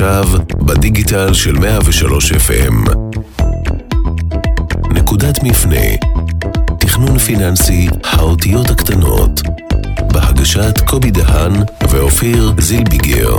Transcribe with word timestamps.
ועכשיו, 0.00 0.24
בדיגיטל 0.66 1.34
של 1.34 1.52
103 1.58 2.32
FM. 2.32 2.90
נקודת 4.94 5.42
מפנה, 5.42 5.96
תכנון 6.80 7.18
פיננסי, 7.18 7.88
האותיות 8.04 8.70
הקטנות, 8.70 9.30
בהגשת 10.12 10.78
קובי 10.86 11.10
דהן 11.10 11.52
ואופיר 11.90 12.52
זילביגר. 12.58 13.36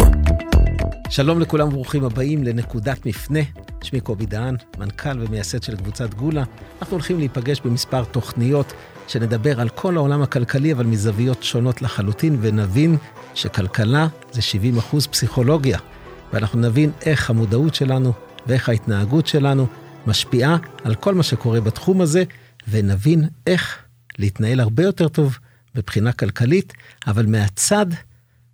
שלום 1.10 1.40
לכולם 1.40 1.68
וברוכים 1.68 2.04
הבאים 2.04 2.44
לנקודת 2.44 3.06
מפנה. 3.06 3.40
שמי 3.84 4.00
קובי 4.02 4.26
דהן, 4.26 4.56
מנכ"ל 4.78 5.22
ומייסד 5.22 5.64
של 5.64 5.76
קבוצת 5.76 6.14
גולה. 6.14 6.44
אנחנו 6.82 6.96
הולכים 6.96 7.20
להיפגש 7.20 7.62
במספר 7.66 8.04
תוכניות 8.04 8.74
שנדבר 9.08 9.62
על 9.62 9.70
כל 9.70 9.98
העולם 9.98 10.22
הכלכלי, 10.22 10.74
אבל 10.74 10.86
מזוויות 10.86 11.44
שונות 11.44 11.82
לחלוטין, 11.82 12.38
ונבין 12.42 12.98
שכלכלה 13.36 14.08
זה 14.32 14.42
70 14.42 14.78
אחוז 14.78 15.08
פסיכולוגיה. 15.08 15.80
ואנחנו 16.34 16.60
נבין 16.60 16.92
איך 17.02 17.30
המודעות 17.30 17.76
שלנו 17.76 18.14
ואיך 18.48 18.70
ההתנהגות 18.70 19.28
שלנו 19.28 19.68
משפיעה 20.08 20.58
על 20.84 20.96
כל 20.96 21.16
מה 21.16 21.24
שקורה 21.24 21.62
בתחום 21.62 22.02
הזה, 22.02 22.24
ונבין 22.68 23.28
איך 23.48 23.78
להתנהל 24.20 24.60
הרבה 24.60 24.84
יותר 24.84 25.08
טוב 25.08 25.38
מבחינה 25.76 26.12
כלכלית, 26.12 26.74
אבל 27.08 27.26
מהצד 27.26 27.86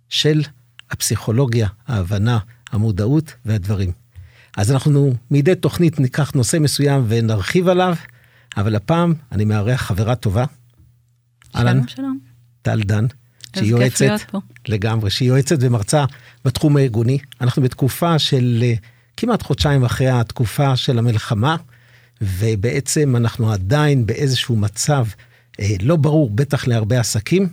של 0.08 0.42
הפסיכולוגיה, 0.90 1.68
ההבנה, 1.86 2.38
המודעות 2.72 3.34
והדברים. 3.44 3.92
אז 4.56 4.72
אנחנו 4.72 5.14
מדי 5.30 5.54
תוכנית 5.54 6.00
ניקח 6.00 6.32
נושא 6.34 6.56
מסוים 6.60 7.04
ונרחיב 7.08 7.68
עליו, 7.68 7.94
אבל 8.56 8.76
הפעם 8.76 9.14
אני 9.32 9.44
מארח 9.44 9.82
חברה 9.82 10.14
טובה. 10.14 10.44
שלום, 11.56 11.88
שלום. 11.88 12.18
טל 12.62 12.82
דן, 12.82 13.06
שהיא 13.58 13.70
יועצת. 13.70 14.32
לגמרי, 14.68 15.10
שהיא 15.10 15.28
יועצת 15.28 15.56
ומרצה 15.60 16.04
בתחום 16.44 16.76
הארגוני. 16.76 17.18
אנחנו 17.40 17.62
בתקופה 17.62 18.18
של 18.18 18.60
אה, 18.62 18.74
כמעט 19.16 19.42
חודשיים 19.42 19.84
אחרי 19.84 20.08
התקופה 20.08 20.76
של 20.76 20.98
המלחמה, 20.98 21.56
ובעצם 22.20 23.16
אנחנו 23.16 23.52
עדיין 23.52 24.06
באיזשהו 24.06 24.56
מצב 24.56 25.06
אה, 25.60 25.74
לא 25.82 25.96
ברור, 25.96 26.30
בטח 26.30 26.66
להרבה 26.66 27.00
עסקים, 27.00 27.48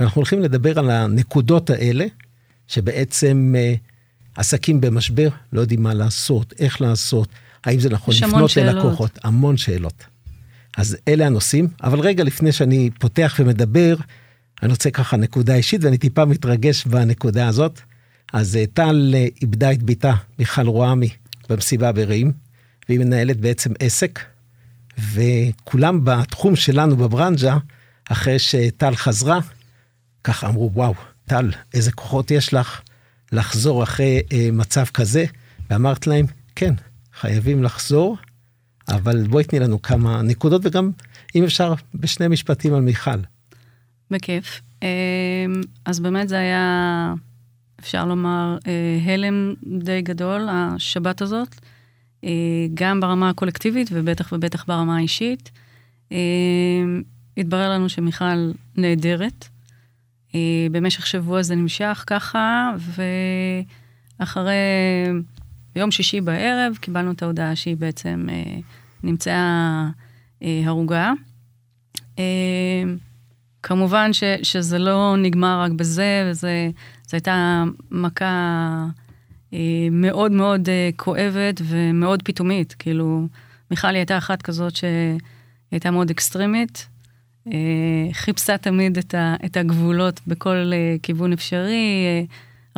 ואנחנו 0.00 0.18
הולכים 0.18 0.40
לדבר 0.40 0.78
על 0.78 0.90
הנקודות 0.90 1.70
האלה, 1.70 2.06
שבעצם 2.68 3.54
אה, 3.58 3.74
עסקים 4.36 4.80
במשבר 4.80 5.28
לא 5.52 5.60
יודעים 5.60 5.82
מה 5.82 5.94
לעשות, 5.94 6.54
איך 6.58 6.80
לעשות, 6.80 7.28
האם 7.64 7.80
זה 7.80 7.90
נכון 7.90 8.14
לפנות 8.14 8.50
שאלות. 8.50 8.74
ללקוחות, 8.74 9.18
המון 9.24 9.56
שאלות. 9.56 10.04
אז 10.76 10.96
אלה 11.08 11.26
הנושאים, 11.26 11.68
אבל 11.82 12.00
רגע 12.00 12.24
לפני 12.24 12.52
שאני 12.52 12.90
פותח 12.98 13.36
ומדבר, 13.38 13.96
אני 14.62 14.70
רוצה 14.70 14.90
ככה 14.90 15.16
נקודה 15.16 15.54
אישית, 15.54 15.84
ואני 15.84 15.98
טיפה 15.98 16.24
מתרגש 16.24 16.86
בנקודה 16.86 17.48
הזאת. 17.48 17.80
אז 18.32 18.56
אה, 18.56 18.64
טל 18.74 19.14
אה, 19.14 19.26
איבדה 19.42 19.72
את 19.72 19.82
בתה, 19.82 20.14
מיכל 20.38 20.66
רועמי, 20.66 21.08
במסיבה 21.48 21.92
ברעים, 21.92 22.32
והיא 22.88 22.98
מנהלת 22.98 23.36
בעצם 23.36 23.72
עסק, 23.78 24.20
וכולם 25.12 26.00
בתחום 26.04 26.56
שלנו 26.56 26.96
בברנז'ה, 26.96 27.56
אחרי 28.08 28.38
שטל 28.38 28.96
חזרה, 28.96 29.40
ככה 30.24 30.48
אמרו, 30.48 30.70
וואו, 30.74 30.94
טל, 31.26 31.50
איזה 31.74 31.92
כוחות 31.92 32.30
יש 32.30 32.54
לך 32.54 32.80
לחזור 33.32 33.82
אחרי 33.82 34.20
אה, 34.32 34.48
מצב 34.52 34.84
כזה, 34.84 35.24
ואמרת 35.70 36.06
להם, 36.06 36.26
כן, 36.56 36.74
חייבים 37.20 37.62
לחזור, 37.62 38.16
אבל 38.88 39.26
בואי 39.26 39.44
תני 39.44 39.58
לנו 39.58 39.82
כמה 39.82 40.22
נקודות, 40.22 40.62
וגם, 40.64 40.90
אם 41.34 41.44
אפשר, 41.44 41.74
בשני 41.94 42.28
משפטים 42.28 42.74
על 42.74 42.80
מיכל. 42.80 43.20
בכיף. 44.10 44.60
אמ, 44.82 44.88
אז 45.84 46.00
באמת 46.00 46.28
זה 46.28 46.38
היה, 46.38 47.14
אפשר 47.80 48.04
לומר, 48.04 48.58
אה, 48.66 49.12
הלם 49.12 49.54
די 49.78 50.02
גדול, 50.02 50.46
השבת 50.50 51.22
הזאת, 51.22 51.54
אה, 52.24 52.30
גם 52.74 53.00
ברמה 53.00 53.30
הקולקטיבית 53.30 53.88
ובטח 53.92 54.32
ובטח 54.32 54.64
ברמה 54.64 54.96
האישית. 54.96 55.50
אמ, 56.12 57.02
התברר 57.36 57.70
לנו 57.70 57.88
שמיכל 57.88 58.52
נהדרת. 58.76 59.48
אה, 60.34 60.66
במשך 60.72 61.06
שבוע 61.06 61.42
זה 61.42 61.54
נמשך 61.54 62.04
ככה, 62.06 62.70
ואחרי 64.20 64.54
יום 65.76 65.90
שישי 65.90 66.20
בערב 66.20 66.76
קיבלנו 66.80 67.12
את 67.12 67.22
ההודעה 67.22 67.56
שהיא 67.56 67.76
בעצם 67.76 68.26
אה, 68.30 68.58
נמצאה 69.02 69.84
אה, 70.42 70.62
הרוגה. 70.64 71.12
כמובן 73.68 74.12
ש, 74.12 74.24
שזה 74.42 74.78
לא 74.78 75.16
נגמר 75.18 75.60
רק 75.60 75.72
בזה, 75.72 76.28
וזה, 76.30 76.70
זו 77.08 77.16
הייתה 77.16 77.64
מכה 77.90 78.84
אה, 79.54 79.58
מאוד 79.90 80.32
מאוד 80.32 80.68
אה, 80.68 80.90
כואבת 80.96 81.60
ומאוד 81.64 82.22
פתאומית. 82.22 82.74
כאילו, 82.78 83.26
מיכל 83.70 83.94
הייתה 83.94 84.18
אחת 84.18 84.42
כזאת 84.42 84.72
שהייתה 84.76 85.90
מאוד 85.90 86.10
אקסטרימית, 86.10 86.88
אה, 87.46 87.52
חיפשה 88.12 88.58
תמיד 88.58 88.98
את, 88.98 89.14
ה, 89.14 89.34
את 89.44 89.56
הגבולות 89.56 90.20
בכל 90.26 90.70
אה, 90.72 90.96
כיוון 91.02 91.32
אפשרי, 91.32 92.04
אה, 92.06 92.22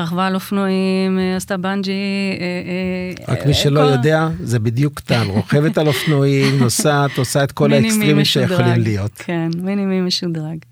רכבה 0.02 0.26
על 0.26 0.34
אופנועים, 0.34 1.18
אה, 1.18 1.36
עשתה 1.36 1.56
בנג'י. 1.56 1.92
אה, 2.40 3.26
אה, 3.28 3.34
רק 3.34 3.46
מי 3.46 3.54
שלא 3.54 3.80
יודע, 3.80 4.28
זה 4.40 4.58
בדיוק 4.58 5.00
טל, 5.00 5.26
רוכבת 5.26 5.78
על 5.78 5.86
אופנועים, 5.86 6.58
נוסעת, 6.58 7.18
עושה 7.18 7.44
את 7.44 7.52
כל 7.52 7.72
האקסטרימים. 7.72 8.24
שיכולים 8.24 8.80
להיות. 8.82 9.12
כן, 9.14 9.48
mini 9.56 9.86
me 9.86 10.00
משודרג. 10.00 10.69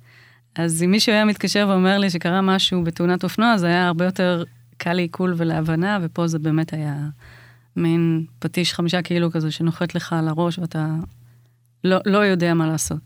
אז 0.58 0.82
אם 0.82 0.91
מישהו 0.91 1.12
היה 1.12 1.24
מתקשר 1.24 1.66
ואומר 1.69 1.98
לי 1.98 2.10
שקרה 2.10 2.41
משהו 2.41 2.84
בתאונת 2.84 3.24
אופנוע, 3.24 3.56
זה 3.56 3.66
היה 3.66 3.86
הרבה 3.86 4.04
יותר 4.04 4.44
קל 4.76 4.92
לעיכול 4.92 5.34
ולהבנה, 5.36 5.98
ופה 6.02 6.26
זה 6.26 6.38
באמת 6.38 6.72
היה 6.72 6.96
מין 7.76 8.24
פטיש 8.38 8.74
חמישה 8.74 9.02
קילו 9.02 9.30
כזה 9.30 9.50
שנוחת 9.50 9.94
לך 9.94 10.12
על 10.12 10.28
הראש 10.28 10.58
ואתה 10.58 10.86
לא, 11.84 11.98
לא 12.06 12.19
יודע 12.19 12.54
מה 12.54 12.66
לעשות. 12.66 12.98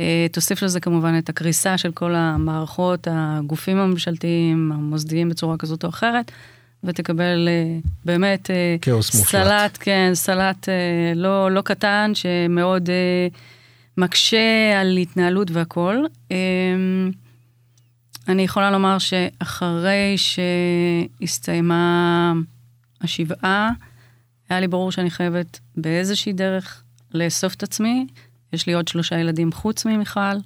אה, 0.00 0.26
תוסיף 0.32 0.62
לזה 0.62 0.80
כמובן 0.80 1.18
את 1.18 1.28
הקריסה 1.28 1.78
של 1.78 1.92
כל 1.92 2.14
המערכות, 2.14 3.08
הגופים 3.10 3.78
הממשלתיים, 3.78 4.72
המוסדיים 4.74 5.28
בצורה 5.28 5.56
כזאת 5.56 5.84
או 5.84 5.88
אחרת, 5.88 6.32
ותקבל 6.84 7.48
אה, 7.48 7.78
באמת 8.04 8.50
אה, 8.50 8.76
כאוס 8.80 9.14
מוחלט. 9.14 9.44
סלט, 9.44 9.78
כן, 9.80 10.10
סלט 10.14 10.68
לא, 11.14 11.50
לא 11.50 11.60
קטן, 11.60 12.10
שמאוד 12.14 12.88
מקשה 13.96 14.80
על 14.80 14.96
התנהלות 14.96 15.50
והכול. 15.50 16.06
אה, 16.32 16.36
אני 18.28 18.42
יכולה 18.42 18.70
לומר 18.70 18.98
שאחרי 18.98 20.16
שהסתיימה 21.20 22.32
השבעה, 23.00 23.70
היה 24.48 24.60
לי 24.60 24.68
ברור 24.68 24.92
שאני 24.92 25.10
חייבת 25.10 25.60
באיזושהי 25.76 26.32
דרך 26.32 26.82
לאסוף 27.14 27.54
את 27.54 27.62
עצמי. 27.62 28.06
יש 28.52 28.66
לי 28.66 28.72
עוד 28.72 28.88
שלושה 28.88 29.18
ילדים 29.18 29.52
חוץ 29.52 29.86
ממיכל. 29.86 30.36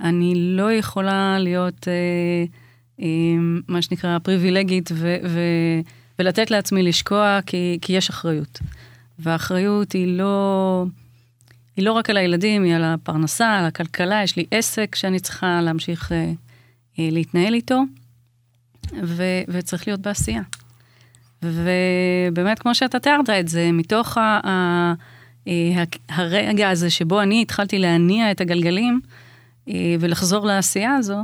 אני 0.00 0.34
לא 0.36 0.72
יכולה 0.72 1.38
להיות, 1.38 1.88
אה, 1.88 2.44
אה, 3.00 3.06
מה 3.68 3.82
שנקרא, 3.82 4.18
פריבילגית 4.18 4.90
ו- 4.94 5.16
ו- 5.24 5.80
ולתת 6.18 6.50
לעצמי 6.50 6.82
לשקוע, 6.82 7.38
כי, 7.46 7.78
כי 7.82 7.92
יש 7.92 8.10
אחריות. 8.10 8.58
והאחריות 9.18 9.92
היא 9.92 10.18
לא, 10.18 10.84
היא 11.76 11.84
לא 11.84 11.92
רק 11.92 12.10
על 12.10 12.16
הילדים, 12.16 12.62
היא 12.64 12.74
על 12.74 12.84
הפרנסה, 12.84 13.58
על 13.58 13.64
הכלכלה. 13.64 14.22
יש 14.22 14.36
לי 14.36 14.46
עסק 14.50 14.94
שאני 14.94 15.20
צריכה 15.20 15.60
להמשיך 15.60 16.12
אה, 16.12 16.32
אה, 16.98 17.08
להתנהל 17.12 17.54
איתו, 17.54 17.82
ו- 19.02 19.42
וצריך 19.48 19.88
להיות 19.88 20.00
בעשייה. 20.00 20.42
ובאמת, 21.42 22.58
כמו 22.58 22.74
שאתה 22.74 22.98
תיארת 22.98 23.30
את 23.30 23.48
זה, 23.48 23.72
מתוך 23.72 24.18
ה- 24.18 24.40
ה- 24.44 24.94
אה, 25.48 25.84
הרגע 26.08 26.70
הזה 26.70 26.90
שבו 26.90 27.20
אני 27.20 27.42
התחלתי 27.42 27.78
להניע 27.78 28.30
את 28.30 28.40
הגלגלים 28.40 29.00
אה, 29.68 29.96
ולחזור 30.00 30.46
לעשייה 30.46 30.94
הזו, 30.94 31.22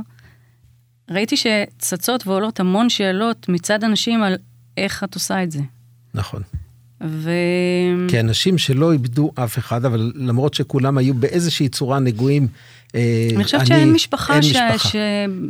ראיתי 1.11 1.35
שצצות 1.37 2.27
ועולות 2.27 2.59
המון 2.59 2.89
שאלות 2.89 3.49
מצד 3.49 3.83
אנשים 3.83 4.23
על 4.23 4.35
איך 4.77 5.03
את 5.03 5.15
עושה 5.15 5.43
את 5.43 5.51
זה. 5.51 5.59
נכון. 6.13 6.41
ו... 7.03 7.31
כי 8.07 8.19
אנשים 8.19 8.57
שלא 8.57 8.91
איבדו 8.91 9.31
אף 9.35 9.57
אחד, 9.57 9.85
אבל 9.85 10.11
למרות 10.15 10.53
שכולם 10.53 10.97
היו 10.97 11.13
באיזושהי 11.13 11.69
צורה 11.69 11.99
נגועים, 11.99 12.47
אה, 12.95 13.29
אני 13.35 13.43
חושבת 13.43 13.67
שאין 13.67 13.93
משפחה, 13.93 14.33
אין 14.33 14.41
ש... 14.41 14.55
משפחה. 14.55 14.97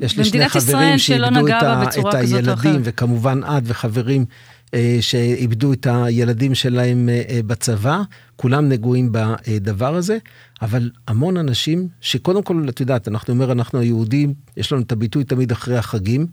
יש 0.01 0.17
לי 0.17 0.25
שני 0.25 0.49
חברים 0.49 0.97
שאיבדו 0.97 1.47
את, 1.47 1.63
ה, 1.63 1.83
את 1.83 2.13
הילדים. 2.13 2.81
וכמובן 2.83 3.41
את 3.43 3.63
וחברים 3.65 4.25
אה, 4.73 4.97
שאיבדו 5.01 5.73
את 5.73 5.87
הילדים 5.89 6.55
שלהם 6.55 7.09
אה, 7.09 7.21
אה, 7.29 7.39
בצבא, 7.47 8.01
כולם 8.35 8.69
נגועים 8.69 9.11
בדבר 9.11 9.95
הזה, 9.95 10.17
אבל 10.61 10.91
המון 11.07 11.37
אנשים 11.37 11.87
שקודם 12.01 12.43
כל, 12.43 12.65
את 12.69 12.79
יודעת, 12.79 13.07
אנחנו 13.07 13.33
אומר, 13.33 13.51
אנחנו 13.51 13.79
היהודים, 13.79 14.33
יש 14.57 14.71
לנו 14.71 14.81
את 14.81 14.91
הביטוי 14.91 15.23
תמיד 15.23 15.51
אחרי 15.51 15.77
החגים. 15.77 16.27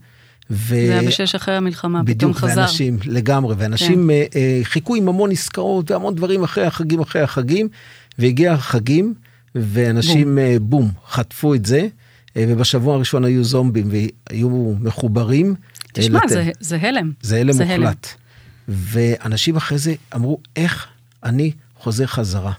ו... 0.51 0.75
זה 0.75 0.99
היה 0.99 1.07
בשש 1.07 1.35
אחרי 1.35 1.55
המלחמה, 1.55 2.01
פתאום 2.05 2.31
בדיוק, 2.31 2.37
חזר. 2.37 2.61
ואנשים, 2.61 2.97
לגמרי, 3.05 3.55
ואנשים 3.57 4.09
כן. 4.09 4.39
אה, 4.39 4.59
חיכו 4.63 4.95
עם 4.95 5.09
המון 5.09 5.31
עסקאות 5.31 5.91
והמון 5.91 6.15
דברים 6.15 6.43
אחרי 6.43 6.65
החגים, 6.65 6.99
אחרי 6.99 7.21
החגים, 7.21 7.67
והגיע 8.19 8.53
החגים, 8.53 9.13
ואנשים 9.55 10.27
בום, 10.27 10.37
אה, 10.37 10.55
בום 10.59 10.91
חטפו 11.07 11.53
את 11.53 11.65
זה, 11.65 11.87
אה, 12.37 12.45
ובשבוע 12.47 12.95
הראשון 12.95 13.25
היו 13.25 13.43
זומבים 13.43 13.89
והיו 14.29 14.73
מחוברים. 14.81 15.55
תשמע, 15.93 16.19
לת... 16.23 16.29
זה, 16.29 16.49
זה 16.59 16.77
הלם. 16.81 17.11
זה 17.21 17.37
הלם 17.39 17.53
זה 17.53 17.65
מוחלט. 17.65 18.07
ואנשים 18.67 19.55
אחרי 19.55 19.77
זה 19.77 19.95
אמרו, 20.15 20.39
איך 20.55 20.87
אני 21.23 21.51
חוזר 21.75 22.05
חזרה? 22.05 22.51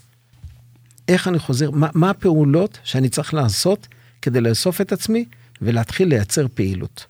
איך 1.09 1.29
אני 1.29 1.39
חוזר, 1.39 1.71
מה, 1.71 1.89
מה 1.95 2.11
הפעולות 2.11 2.79
שאני 2.85 3.09
צריך 3.09 3.35
לעשות 3.35 3.89
כדי 4.23 4.41
לאסוף 4.41 4.81
את 4.81 4.93
עצמי 4.93 5.25
ולהתחיל 5.63 6.09
לייצר 6.09 6.47
פעילות? 6.55 7.07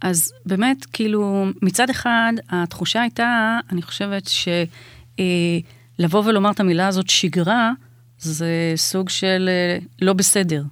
אז 0.00 0.32
באמת, 0.46 0.84
כאילו, 0.92 1.46
מצד 1.62 1.90
אחד, 1.90 2.32
התחושה 2.50 3.02
הייתה, 3.02 3.58
אני 3.72 3.82
חושבת 3.82 4.28
שלבוא 4.28 6.22
אה, 6.22 6.28
ולומר 6.28 6.50
את 6.50 6.60
המילה 6.60 6.86
הזאת, 6.86 7.08
שגרה, 7.08 7.72
זה 8.18 8.72
סוג 8.76 9.08
של 9.08 9.48
אה, 9.48 9.78
לא 10.02 10.12
בסדר. 10.12 10.62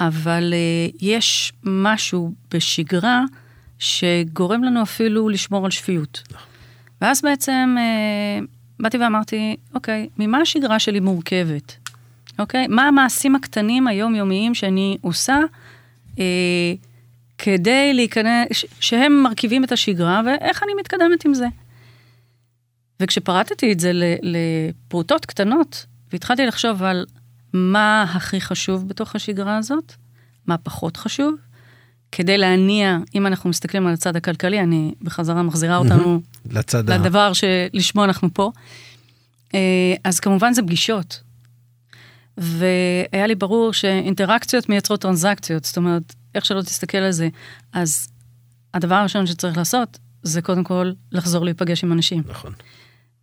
אבל 0.00 0.54
אה, 0.54 0.88
יש 1.00 1.52
משהו 1.64 2.32
בשגרה 2.50 3.22
שגורם 3.78 4.64
לנו 4.64 4.82
אפילו 4.82 5.28
לשמור 5.28 5.64
על 5.64 5.70
שפיות. 5.70 6.22
ואז 7.00 7.22
בעצם 7.22 7.76
אה, 7.78 8.44
באתי 8.80 8.98
ואמרתי, 8.98 9.56
אוקיי, 9.74 10.08
ממה 10.18 10.38
השגרה 10.38 10.78
שלי 10.78 11.00
מורכבת? 11.00 11.76
אוקיי? 12.38 12.66
מה 12.68 12.88
המעשים 12.88 13.36
הקטנים 13.36 13.86
היומיומיים 13.86 14.54
שאני 14.54 14.96
עושה 15.00 15.38
אה, 16.18 16.74
כדי 17.44 17.94
להיכנס, 17.94 18.48
שהם 18.80 19.22
מרכיבים 19.22 19.64
את 19.64 19.72
השגרה, 19.72 20.20
ואיך 20.26 20.62
אני 20.62 20.72
מתקדמת 20.80 21.24
עם 21.24 21.34
זה? 21.34 21.46
וכשפרטתי 23.00 23.72
את 23.72 23.80
זה 23.80 23.90
לפרוטות 24.22 25.26
קטנות, 25.26 25.86
והתחלתי 26.12 26.46
לחשוב 26.46 26.82
על 26.82 27.06
מה 27.52 28.02
הכי 28.02 28.40
חשוב 28.40 28.88
בתוך 28.88 29.16
השגרה 29.16 29.56
הזאת, 29.56 29.92
מה 30.46 30.58
פחות 30.58 30.96
חשוב, 30.96 31.34
כדי 32.12 32.38
להניע, 32.38 32.98
אם 33.14 33.26
אנחנו 33.26 33.50
מסתכלים 33.50 33.86
על 33.86 33.92
הצד 33.92 34.16
הכלכלי, 34.16 34.60
אני 34.60 34.94
בחזרה 35.02 35.42
מחזירה 35.42 35.76
אותנו 35.76 36.20
לצד 36.50 36.90
לדבר 36.90 37.32
שלשמו 37.32 38.04
אנחנו 38.04 38.28
פה. 38.34 38.50
אה, 39.54 39.94
אז 40.04 40.20
כמובן 40.20 40.52
זה 40.52 40.62
פגישות. 40.62 41.20
והיה 42.36 43.26
לי 43.26 43.34
ברור 43.34 43.72
שאינטראקציות 43.72 44.68
מייצרות 44.68 45.00
טרנזקציות, 45.00 45.64
זאת 45.64 45.76
אומרת, 45.76 46.14
איך 46.34 46.44
שלא 46.44 46.62
תסתכל 46.62 46.98
על 46.98 47.12
זה. 47.12 47.28
אז 47.72 48.08
הדבר 48.74 48.94
הראשון 48.94 49.26
שצריך 49.26 49.56
לעשות, 49.56 49.98
זה 50.22 50.42
קודם 50.42 50.64
כל 50.64 50.92
לחזור 51.12 51.44
להיפגש 51.44 51.84
עם 51.84 51.92
אנשים. 51.92 52.22
נכון. 52.26 52.52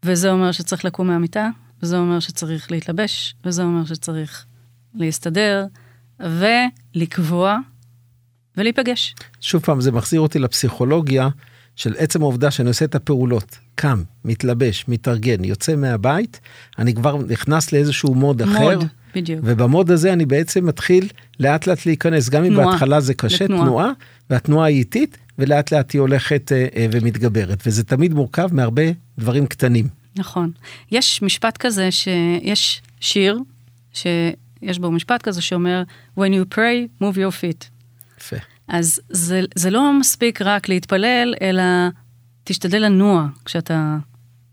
וזה 0.06 0.32
אומר 0.32 0.52
שצריך 0.52 0.86
לקום 0.86 1.08
מהמיטה, 1.08 1.50
וזה 1.84 1.98
אומר 1.98 2.20
שצריך 2.20 2.72
להתלבש, 2.72 3.36
וזה 3.46 3.64
אומר 3.64 3.86
שצריך 3.86 4.46
להסתדר, 4.94 5.66
ולקבוע 6.20 7.58
ולהיפגש. 8.58 9.16
שוב 9.42 9.62
פעם, 9.62 9.82
זה 9.82 9.92
מחזיר 9.92 10.22
אותי 10.22 10.40
לפסיכולוגיה 10.40 11.30
של 11.76 11.94
עצם 11.98 12.22
העובדה 12.22 12.52
שאני 12.52 12.70
עושה 12.70 12.86
את 12.86 12.96
הפעולות. 12.96 13.58
קם, 13.76 14.04
מתלבש, 14.26 14.86
מתארגן, 14.88 15.44
יוצא 15.44 15.76
מהבית, 15.76 16.40
אני 16.80 16.94
כבר 16.94 17.18
נכנס 17.18 17.72
לאיזשהו 17.72 18.16
מוד 18.16 18.42
אחר. 18.42 18.80
בדיוק. 19.16 19.40
ובמוד 19.44 19.92
הזה 19.92 20.14
אני 20.14 20.26
בעצם 20.26 20.66
מתחיל 20.66 21.08
לאט 21.40 21.68
לאט 21.68 21.86
להיכנס, 21.86 22.30
גם 22.30 22.44
אם. 22.44 22.56
בהתחלה 22.56 23.00
זה 23.00 23.14
קשה, 23.14 23.44
לתנועה. 23.44 23.64
תנועה, 23.64 23.92
והתנועה 24.30 24.68
היא 24.68 24.78
איטית, 24.78 25.18
ולאט 25.40 25.72
לאט 25.72 25.92
היא 25.92 26.02
הולכת 26.02 26.52
אה, 26.52 26.68
אה, 26.76 26.88
ומתגברת. 26.92 27.64
וזה 27.66 27.84
תמיד 27.84 28.14
מורכב 28.14 28.50
מהרבה 28.52 28.84
דברים 29.20 29.46
קטנים. 29.46 29.88
נכון. 30.16 30.52
יש 30.92 31.22
משפט 31.22 31.58
כזה, 31.58 31.92
שיש 31.92 32.82
שיר, 33.00 33.40
שיש 33.94 34.80
בו 34.80 34.92
משפט 34.92 35.22
כזה 35.22 35.42
שאומר, 35.42 35.84
When 36.18 36.22
you 36.22 36.56
pray, 36.56 37.04
move 37.04 37.16
your 37.16 37.34
feet. 37.42 37.66
יפה. 38.20 38.36
אז 38.68 39.00
זה, 39.10 39.42
זה 39.56 39.70
לא 39.70 40.00
מספיק 40.00 40.42
רק 40.42 40.70
להתפלל, 40.70 41.34
אלא 41.42 41.64
תשתדל 42.44 42.86
לנוע 42.86 43.28
כשאתה 43.46 43.98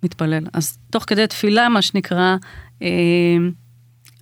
מתפלל. 0.02 0.46
אז 0.52 0.78
תוך 0.90 1.04
כדי 1.06 1.26
תפילה, 1.26 1.68
מה 1.68 1.82
שנקרא, 1.82 2.36
אה, 2.82 2.88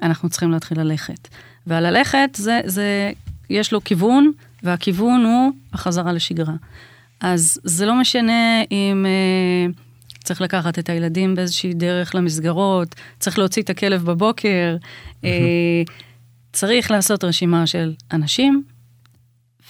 אנחנו 0.03 0.29
צריכים 0.29 0.51
להתחיל 0.51 0.81
ללכת. 0.81 1.29
והללכת, 1.67 2.31
זה, 2.37 2.61
זה, 2.65 3.13
יש 3.51 3.73
לו 3.73 3.85
כיוון, 3.85 4.33
והכיוון 4.63 5.25
הוא 5.25 5.53
החזרה 5.73 6.13
לשגרה. 6.13 6.55
אז 7.21 7.61
זה 7.65 7.87
לא 7.87 7.95
משנה 7.95 8.63
אם 8.71 9.07
אה, 9.07 9.73
צריך 10.25 10.41
לקחת 10.41 10.79
את 10.79 10.89
הילדים 10.89 11.35
באיזושהי 11.35 11.75
דרך 11.75 12.15
למסגרות, 12.15 12.95
צריך 13.19 13.39
להוציא 13.39 13.63
את 13.63 13.71
הכלב 13.71 14.05
בבוקר, 14.05 14.77
אה, 15.25 15.83
צריך 16.53 16.91
לעשות 16.91 17.25
רשימה 17.25 17.67
של 17.67 17.95
אנשים, 18.13 18.63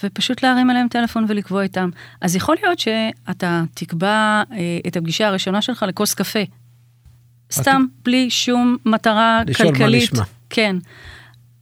ופשוט 0.03 0.43
להרים 0.43 0.69
אליהם 0.69 0.87
טלפון 0.87 1.25
ולקבוע 1.27 1.63
איתם. 1.63 1.89
אז 2.21 2.35
יכול 2.35 2.55
להיות 2.63 2.79
שאתה 2.79 3.63
תקבע 3.73 4.43
אה, 4.51 4.79
את 4.87 4.97
הפגישה 4.97 5.27
הראשונה 5.27 5.61
שלך 5.61 5.85
לכוס 5.87 6.13
קפה. 6.13 6.39
סתם, 7.51 7.85
בלי 8.03 8.29
שום 8.29 8.77
מטרה 8.85 9.41
לשאול 9.47 9.71
מה 9.71 9.77
כלכלית. 9.77 10.13
נשמע. 10.13 10.23
כן. 10.49 10.75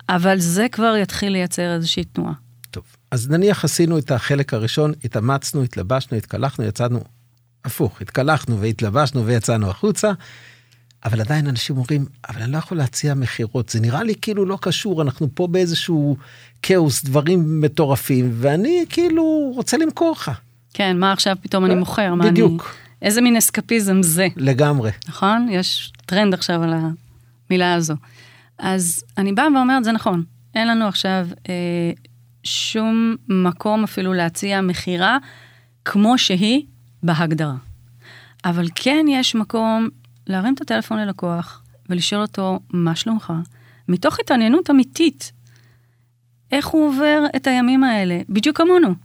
אבל 0.10 0.40
זה 0.40 0.68
כבר 0.72 0.96
יתחיל 1.02 1.32
לייצר 1.32 1.76
איזושהי 1.76 2.04
תנועה. 2.04 2.34
טוב, 2.72 2.84
אז 3.12 3.30
נניח 3.30 3.64
עשינו 3.64 3.98
את 3.98 4.12
החלק 4.12 4.54
הראשון, 4.54 4.94
התאמצנו, 5.04 5.64
התלבשנו, 5.64 6.18
התקלחנו, 6.18 6.66
יצאנו, 6.66 7.00
הפוך, 7.66 8.02
התקלחנו 8.02 8.60
והתלבשנו 8.60 9.26
ויצאנו 9.26 9.70
החוצה, 9.70 10.12
אבל 11.06 11.22
עדיין 11.22 11.48
אנשים 11.48 11.78
אומרים, 11.78 12.06
אבל 12.30 12.42
אני 12.42 12.52
לא 12.52 12.58
יכול 12.58 12.78
להציע 12.78 13.14
מכירות, 13.14 13.70
זה 13.70 13.80
נראה 13.80 14.04
לי 14.04 14.14
כאילו 14.22 14.46
לא 14.46 14.58
קשור, 14.62 15.02
אנחנו 15.02 15.28
פה 15.34 15.48
באיזשהו 15.48 16.18
כאוס, 16.62 17.04
דברים 17.04 17.62
מטורפים, 17.62 18.31
ואני 18.34 18.86
כאילו 18.90 19.52
רוצה 19.56 19.78
למכור 19.78 20.12
לך. 20.12 20.31
כן, 20.74 20.98
מה 21.00 21.12
עכשיו 21.12 21.36
פתאום 21.42 21.66
אני 21.66 21.76
מוכר? 21.76 22.16
מה 22.16 22.26
בדיוק. 22.31 22.76
איזה 23.01 23.21
מין 23.21 23.36
אסקפיזם 23.36 24.03
זה, 24.03 24.27
לגמרי. 24.36 24.92
נכון? 25.07 25.47
יש 25.50 25.94
טרנד 26.06 26.33
עכשיו 26.33 26.63
על 26.63 26.74
המילה 27.50 27.74
הזו. 27.74 27.95
אז 28.59 29.03
אני 29.18 29.33
באה 29.33 29.47
ואומרת, 29.56 29.83
זה 29.83 29.92
נכון, 29.92 30.24
אין 30.56 30.68
לנו 30.68 30.88
עכשיו 30.88 31.27
אה, 31.50 31.92
שום 32.44 33.15
מקום 33.27 33.83
אפילו 33.83 34.13
להציע 34.13 34.62
מכירה 34.62 35.18
כמו 35.86 36.18
שהיא 36.18 36.65
בהגדרה. 37.03 37.56
אבל 38.45 38.68
כן 38.75 39.06
יש 39.09 39.36
מקום 39.36 39.89
להרים 40.27 40.53
את 40.53 40.62
הטלפון 40.62 41.00
ללקוח 41.00 41.63
ולשאול 41.89 42.21
אותו, 42.21 42.59
מה 42.74 42.95
שלומך? 42.95 43.33
מתוך 43.88 44.19
התעניינות 44.19 44.69
אמיתית. 44.69 45.31
איך 46.51 46.68
הוא 46.68 46.88
עובר 46.88 47.24
את 47.36 47.47
הימים 47.47 47.83
האלה, 47.83 48.21
בדיוק 48.30 48.57
כמונו, 48.57 48.95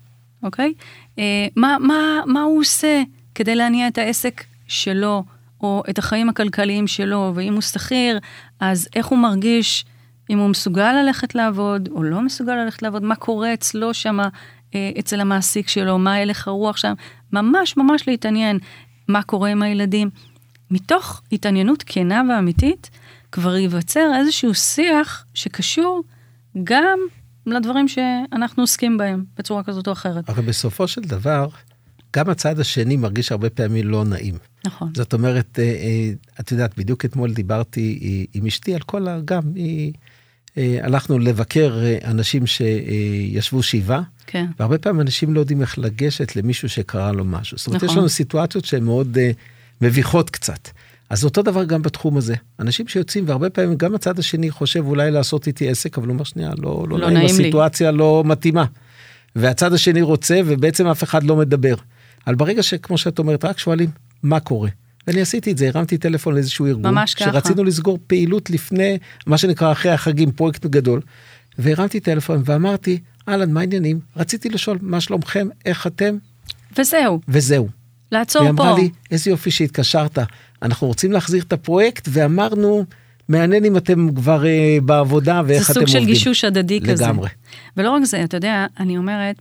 אוקיי? 0.42 0.74
אה, 1.18 1.46
מה, 1.56 1.76
מה, 1.80 2.20
מה 2.26 2.40
הוא 2.42 2.60
עושה 2.60 3.02
כדי 3.40 3.54
להניע 3.54 3.88
את 3.88 3.98
העסק 3.98 4.44
שלו, 4.66 5.24
או 5.60 5.82
את 5.90 5.98
החיים 5.98 6.28
הכלכליים 6.28 6.86
שלו, 6.86 7.32
ואם 7.34 7.52
הוא 7.52 7.60
שכיר, 7.60 8.18
אז 8.60 8.88
איך 8.96 9.06
הוא 9.06 9.18
מרגיש, 9.18 9.84
אם 10.30 10.38
הוא 10.38 10.48
מסוגל 10.48 10.92
ללכת 10.92 11.34
לעבוד, 11.34 11.88
או 11.92 12.02
לא 12.02 12.22
מסוגל 12.22 12.54
ללכת 12.54 12.82
לעבוד, 12.82 13.02
מה 13.02 13.16
קורה 13.16 13.54
אצלו 13.54 13.94
שם, 13.94 14.20
אה, 14.74 14.90
אצל 14.98 15.20
המעסיק 15.20 15.68
שלו, 15.68 15.98
מה 15.98 16.14
הלך 16.14 16.48
הרוח 16.48 16.76
שם, 16.76 16.92
ממש 17.32 17.76
ממש 17.76 18.08
להתעניין 18.08 18.58
מה 19.08 19.22
קורה 19.22 19.50
עם 19.50 19.62
הילדים. 19.62 20.10
מתוך 20.70 21.22
התעניינות 21.32 21.82
כנה 21.86 22.22
ואמיתית, 22.28 22.90
כבר 23.32 23.56
ייווצר 23.56 24.12
איזשהו 24.18 24.54
שיח 24.54 25.24
שקשור 25.34 26.02
גם 26.64 26.98
לדברים 27.46 27.88
שאנחנו 27.88 28.62
עוסקים 28.62 28.98
בהם 28.98 29.24
בצורה 29.38 29.62
כזאת 29.62 29.86
או 29.86 29.92
אחרת. 29.92 30.28
הרי 30.28 30.42
בסופו 30.42 30.88
של 30.88 31.00
דבר, 31.00 31.48
גם 32.16 32.30
הצד 32.30 32.60
השני 32.60 32.96
מרגיש 32.96 33.32
הרבה 33.32 33.50
פעמים 33.50 33.86
לא 33.86 34.04
נעים. 34.04 34.34
נכון. 34.66 34.88
זאת 34.94 35.12
אומרת, 35.12 35.58
אה, 35.58 35.64
אה, 35.64 36.10
את 36.40 36.52
יודעת, 36.52 36.78
בדיוק 36.78 37.04
אתמול 37.04 37.32
דיברתי 37.32 37.98
אה, 38.02 38.38
עם 38.40 38.46
אשתי 38.46 38.74
על 38.74 38.80
כל 38.80 39.08
ה... 39.08 39.20
גם, 39.24 39.42
היא... 39.54 39.92
הלכנו 40.82 41.18
לבקר 41.18 41.78
אנשים 42.04 42.46
שישבו 42.46 43.62
שבעה, 43.62 44.02
כן. 44.26 44.46
והרבה 44.58 44.78
פעמים 44.78 45.00
אנשים 45.00 45.34
לא 45.34 45.40
יודעים 45.40 45.60
איך 45.60 45.78
לגשת 45.78 46.36
למישהו 46.36 46.68
שקרה 46.68 47.12
לו 47.12 47.24
משהו. 47.24 47.58
זאת 47.58 47.66
אומרת, 47.66 47.82
נכון. 47.82 47.94
יש 47.94 47.98
לנו 47.98 48.08
סיטואציות 48.08 48.64
שהן 48.64 48.84
מאוד 48.84 49.18
מביכות 49.80 50.30
קצת. 50.30 50.68
אז 51.10 51.24
אותו 51.24 51.42
דבר 51.42 51.64
גם 51.64 51.82
בתחום 51.82 52.16
הזה. 52.16 52.34
אנשים 52.58 52.88
שיוצאים, 52.88 53.24
והרבה 53.28 53.50
פעמים 53.50 53.76
גם 53.76 53.94
הצד 53.94 54.18
השני 54.18 54.50
חושב 54.50 54.86
אולי 54.86 55.10
לעשות 55.10 55.46
איתי 55.46 55.68
עסק, 55.68 55.98
אבל 55.98 56.06
הוא 56.06 56.14
אומר, 56.14 56.24
שנייה, 56.24 56.50
לא, 56.58 56.86
לא, 56.88 56.98
לא 56.98 56.98
נעים, 56.98 57.12
נעים 57.12 57.36
לי." 57.36 57.42
הסיטואציה 57.42 57.90
לא 57.90 58.22
מתאימה. 58.26 58.64
והצד 59.36 59.72
השני 59.72 60.02
רוצה, 60.02 60.40
ובעצם 60.46 60.86
אף 60.86 61.02
אחד 61.02 61.22
לא 61.22 61.36
מדבר. 61.36 61.74
אבל 62.26 62.34
ברגע 62.34 62.62
שכמו 62.62 62.98
שאת 62.98 63.18
אומרת, 63.18 63.44
רק 63.44 63.58
שואלים, 63.58 63.90
מה 64.22 64.40
קורה? 64.40 64.68
ואני 65.06 65.20
עשיתי 65.20 65.52
את 65.52 65.58
זה, 65.58 65.68
הרמתי 65.68 65.98
טלפון 65.98 66.34
לאיזשהו 66.34 66.66
ארגון, 66.66 66.94
ממש 66.94 67.14
ככה. 67.14 67.24
שרצינו 67.24 67.64
לסגור 67.64 67.98
פעילות 68.06 68.50
לפני, 68.50 68.98
מה 69.26 69.38
שנקרא 69.38 69.72
אחרי 69.72 69.92
החגים, 69.92 70.32
פרויקט 70.32 70.66
גדול, 70.66 71.00
והרמתי 71.58 72.00
טלפון 72.00 72.42
ואמרתי, 72.44 72.98
אהלן, 73.28 73.52
מה 73.52 73.60
העניינים? 73.60 74.00
רציתי 74.16 74.48
לשאול, 74.48 74.78
מה 74.82 75.00
שלומכם, 75.00 75.48
איך 75.64 75.86
אתם? 75.86 76.16
וזהו, 76.78 77.20
וזהו. 77.28 77.68
לעצור 78.12 78.42
והיא 78.42 78.50
אמרה 78.50 78.72
פה. 78.72 78.78
לי, 78.78 78.90
איזה 79.10 79.30
יופי 79.30 79.50
שהתקשרת, 79.50 80.18
אנחנו 80.62 80.86
רוצים 80.86 81.12
להחזיר 81.12 81.42
את 81.42 81.52
הפרויקט, 81.52 82.08
ואמרנו, 82.12 82.84
מעניין 83.28 83.64
אם 83.64 83.76
אתם 83.76 84.14
כבר 84.14 84.46
אה, 84.46 84.78
בעבודה 84.82 85.42
ואיך 85.46 85.66
זה 85.66 85.72
אתם 85.72 85.72
סוג 85.72 85.82
עובדים. 85.82 86.00
של 86.00 86.06
גישוש 86.06 86.44
הדדי 86.44 86.80
כזה. 86.80 87.04
לגמרי. 87.04 87.28
ולא 87.76 87.90
רק 87.90 88.04
זה, 88.04 88.24
אתה 88.24 88.36
יודע, 88.36 88.66
אני 88.80 88.96
אומרת, 88.96 89.36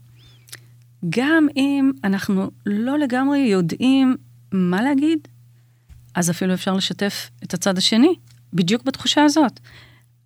גם 1.10 1.48
אם 1.56 1.92
אנחנו 2.04 2.52
לא 2.66 3.00
לגמרי 3.00 3.40
יודעים 3.40 4.18
מה 4.52 4.82
להגיד? 4.82 5.28
אז 6.16 6.30
אפילו 6.30 6.54
אפשר 6.54 6.74
לשתף 6.74 7.30
את 7.44 7.54
הצד 7.54 7.78
השני, 7.78 8.16
בדיוק 8.54 8.84
בתחושה 8.84 9.24
הזאת. 9.24 9.60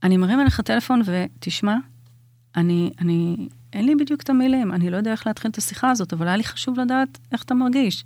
אני 0.03 0.17
מרים 0.17 0.39
אליך 0.39 0.61
טלפון 0.61 1.01
ותשמע, 1.05 1.75
אני, 2.55 2.91
אני, 3.01 3.47
אין 3.73 3.85
לי 3.85 3.95
בדיוק 3.95 4.21
את 4.21 4.29
המילים, 4.29 4.71
אני 4.73 4.89
לא 4.89 4.97
יודע 4.97 5.11
איך 5.11 5.27
להתחיל 5.27 5.51
את 5.51 5.57
השיחה 5.57 5.91
הזאת, 5.91 6.13
אבל 6.13 6.27
היה 6.27 6.37
לי 6.37 6.43
חשוב 6.43 6.79
לדעת 6.79 7.17
איך 7.31 7.43
אתה 7.43 7.53
מרגיש, 7.53 8.05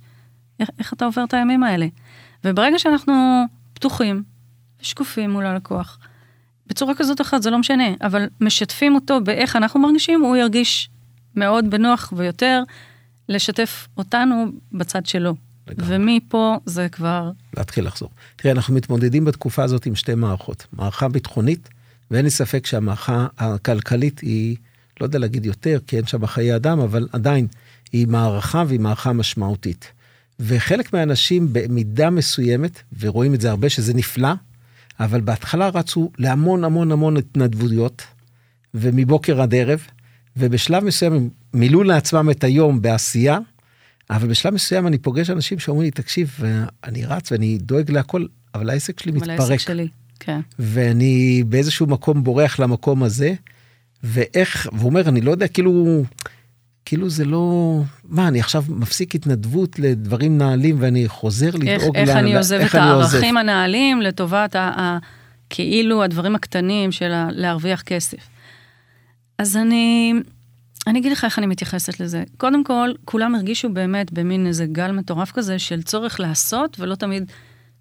איך, 0.60 0.70
איך 0.78 0.92
אתה 0.92 1.04
עובר 1.04 1.24
את 1.24 1.34
הימים 1.34 1.62
האלה. 1.62 1.86
וברגע 2.44 2.78
שאנחנו 2.78 3.44
פתוחים 3.72 4.22
ושקופים 4.82 5.30
מול 5.30 5.46
הלקוח, 5.46 5.98
בצורה 6.66 6.94
כזאת 6.94 7.20
או 7.20 7.24
אחרת, 7.24 7.42
זה 7.42 7.50
לא 7.50 7.58
משנה, 7.58 7.84
אבל 8.00 8.28
משתפים 8.40 8.94
אותו 8.94 9.20
באיך 9.20 9.56
אנחנו 9.56 9.80
מרגישים, 9.80 10.20
הוא 10.20 10.36
ירגיש 10.36 10.90
מאוד 11.38 11.70
בנוח 11.70 12.12
ויותר 12.16 12.62
לשתף 13.28 13.88
אותנו 13.96 14.44
בצד 14.72 15.06
שלו. 15.06 15.34
לגמרי. 15.68 15.96
ומפה 15.96 16.56
זה 16.66 16.88
כבר... 16.88 17.30
להתחיל 17.56 17.86
לחזור. 17.86 18.10
תראה, 18.36 18.52
אנחנו 18.52 18.74
מתמודדים 18.74 19.24
בתקופה 19.24 19.62
הזאת 19.62 19.86
עם 19.86 19.94
שתי 19.94 20.14
מערכות. 20.14 20.66
מערכה 20.72 21.08
ביטחונית, 21.08 21.68
ואין 22.10 22.24
לי 22.24 22.30
ספק 22.30 22.66
שהמערכה 22.66 23.26
הכלכלית 23.38 24.20
היא, 24.20 24.56
לא 25.00 25.06
יודע 25.06 25.18
להגיד 25.18 25.46
יותר, 25.46 25.78
כי 25.86 25.96
אין 25.96 26.06
שם 26.06 26.26
חיי 26.26 26.56
אדם, 26.56 26.80
אבל 26.80 27.08
עדיין, 27.12 27.46
היא 27.92 28.06
מערכה 28.06 28.64
והיא 28.66 28.80
מערכה 28.80 29.12
משמעותית. 29.12 29.92
וחלק 30.40 30.92
מהאנשים 30.92 31.48
במידה 31.52 32.10
מסוימת, 32.10 32.82
ורואים 32.98 33.34
את 33.34 33.40
זה 33.40 33.50
הרבה, 33.50 33.68
שזה 33.68 33.94
נפלא, 33.94 34.32
אבל 35.00 35.20
בהתחלה 35.20 35.68
רצו 35.68 36.10
להמון 36.18 36.64
המון 36.64 36.92
המון 36.92 37.16
התנדבויות, 37.16 38.02
ומבוקר 38.74 39.42
עד 39.42 39.54
ערב, 39.54 39.80
ובשלב 40.38 40.84
מסוים 40.84 41.12
הם 41.12 41.28
מילאו 41.54 41.82
לעצמם 41.82 42.30
את 42.30 42.44
היום 42.44 42.82
בעשייה, 42.82 43.38
אבל 44.10 44.28
בשלב 44.28 44.54
מסוים 44.54 44.86
אני 44.86 44.98
פוגש 44.98 45.30
אנשים 45.30 45.58
שאומרים 45.58 45.84
לי, 45.84 45.90
תקשיב, 45.90 46.40
אני 46.84 47.04
רץ 47.04 47.32
ואני 47.32 47.58
דואג 47.58 47.90
להכל, 47.90 48.26
אבל 48.54 48.70
העסק 48.70 49.00
שלי 49.00 49.12
מתפרק. 49.12 49.40
אבל 49.40 49.52
העסק 49.52 49.58
שלי, 49.58 49.88
כן. 50.20 50.40
ואני 50.58 51.42
באיזשהו 51.46 51.86
מקום 51.86 52.24
בורח 52.24 52.58
למקום 52.58 53.02
הזה, 53.02 53.34
ואיך, 54.02 54.68
והוא 54.72 54.88
אומר, 54.88 55.08
אני 55.08 55.20
לא 55.20 55.30
יודע, 55.30 55.48
כאילו, 55.48 56.02
כאילו 56.84 57.10
זה 57.10 57.24
לא, 57.24 57.80
מה, 58.04 58.28
אני 58.28 58.40
עכשיו 58.40 58.64
מפסיק 58.68 59.14
התנדבות 59.14 59.78
לדברים 59.78 60.38
נעלים 60.38 60.76
ואני 60.78 61.08
חוזר 61.08 61.50
לדאוג 61.50 61.66
איך, 61.66 61.82
איך 61.94 62.08
לה, 62.08 62.18
אני 62.18 62.36
עוזב 62.36 62.56
איך 62.56 62.74
את 62.74 62.80
הערכים. 62.80 63.36
הנעלים 63.36 64.02
לטובת 64.02 64.56
ה, 64.56 64.60
ה, 64.60 64.98
כאילו 65.50 66.02
הדברים 66.02 66.34
הקטנים 66.34 66.92
של 66.92 67.12
ה, 67.12 67.28
להרוויח 67.32 67.82
כסף. 67.82 68.18
אז 69.38 69.56
אני, 69.56 70.12
אני 70.86 70.98
אגיד 70.98 71.12
לך 71.12 71.24
איך 71.24 71.38
אני 71.38 71.46
מתייחסת 71.46 72.00
לזה. 72.00 72.24
קודם 72.36 72.64
כל, 72.64 72.90
כולם 73.04 73.34
הרגישו 73.34 73.68
באמת 73.72 74.12
במין 74.12 74.46
איזה 74.46 74.66
גל 74.66 74.92
מטורף 74.92 75.32
כזה 75.32 75.58
של 75.58 75.82
צורך 75.82 76.20
לעשות, 76.20 76.76
ולא 76.80 76.94
תמיד 76.94 77.32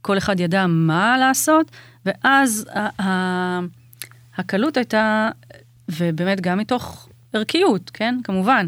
כל 0.01 0.17
אחד 0.17 0.39
ידע 0.39 0.65
מה 0.67 1.17
לעשות, 1.17 1.71
ואז 2.05 2.65
ה- 2.73 3.01
ה- 3.03 3.59
הקלות 4.37 4.77
הייתה, 4.77 5.29
ובאמת 5.89 6.41
גם 6.41 6.57
מתוך 6.57 7.09
ערכיות, 7.33 7.91
כן, 7.93 8.15
כמובן, 8.23 8.67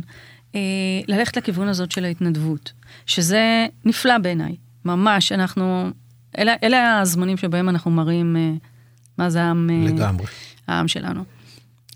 אה, 0.55 0.59
ללכת 1.07 1.37
לכיוון 1.37 1.67
הזאת 1.67 1.91
של 1.91 2.05
ההתנדבות, 2.05 2.71
שזה 3.05 3.65
נפלא 3.85 4.17
בעיניי, 4.17 4.55
ממש, 4.85 5.31
אנחנו, 5.31 5.89
אלה, 6.37 6.55
אלה 6.63 6.99
הזמנים 6.99 7.37
שבהם 7.37 7.69
אנחנו 7.69 7.91
מראים 7.91 8.35
אה, 8.37 8.51
מה 9.17 9.29
זה 9.29 9.41
העם, 9.43 9.69
אה, 9.69 9.85
לגמרי. 9.93 10.25
העם 10.67 10.87
שלנו. 10.87 11.23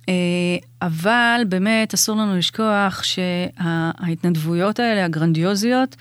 אה, 0.09 0.57
אבל 0.81 1.41
באמת 1.49 1.93
אסור 1.93 2.15
לנו 2.15 2.37
לשכוח 2.37 3.03
שההתנדבויות 3.03 4.79
האלה, 4.79 5.05
הגרנדיוזיות, 5.05 5.95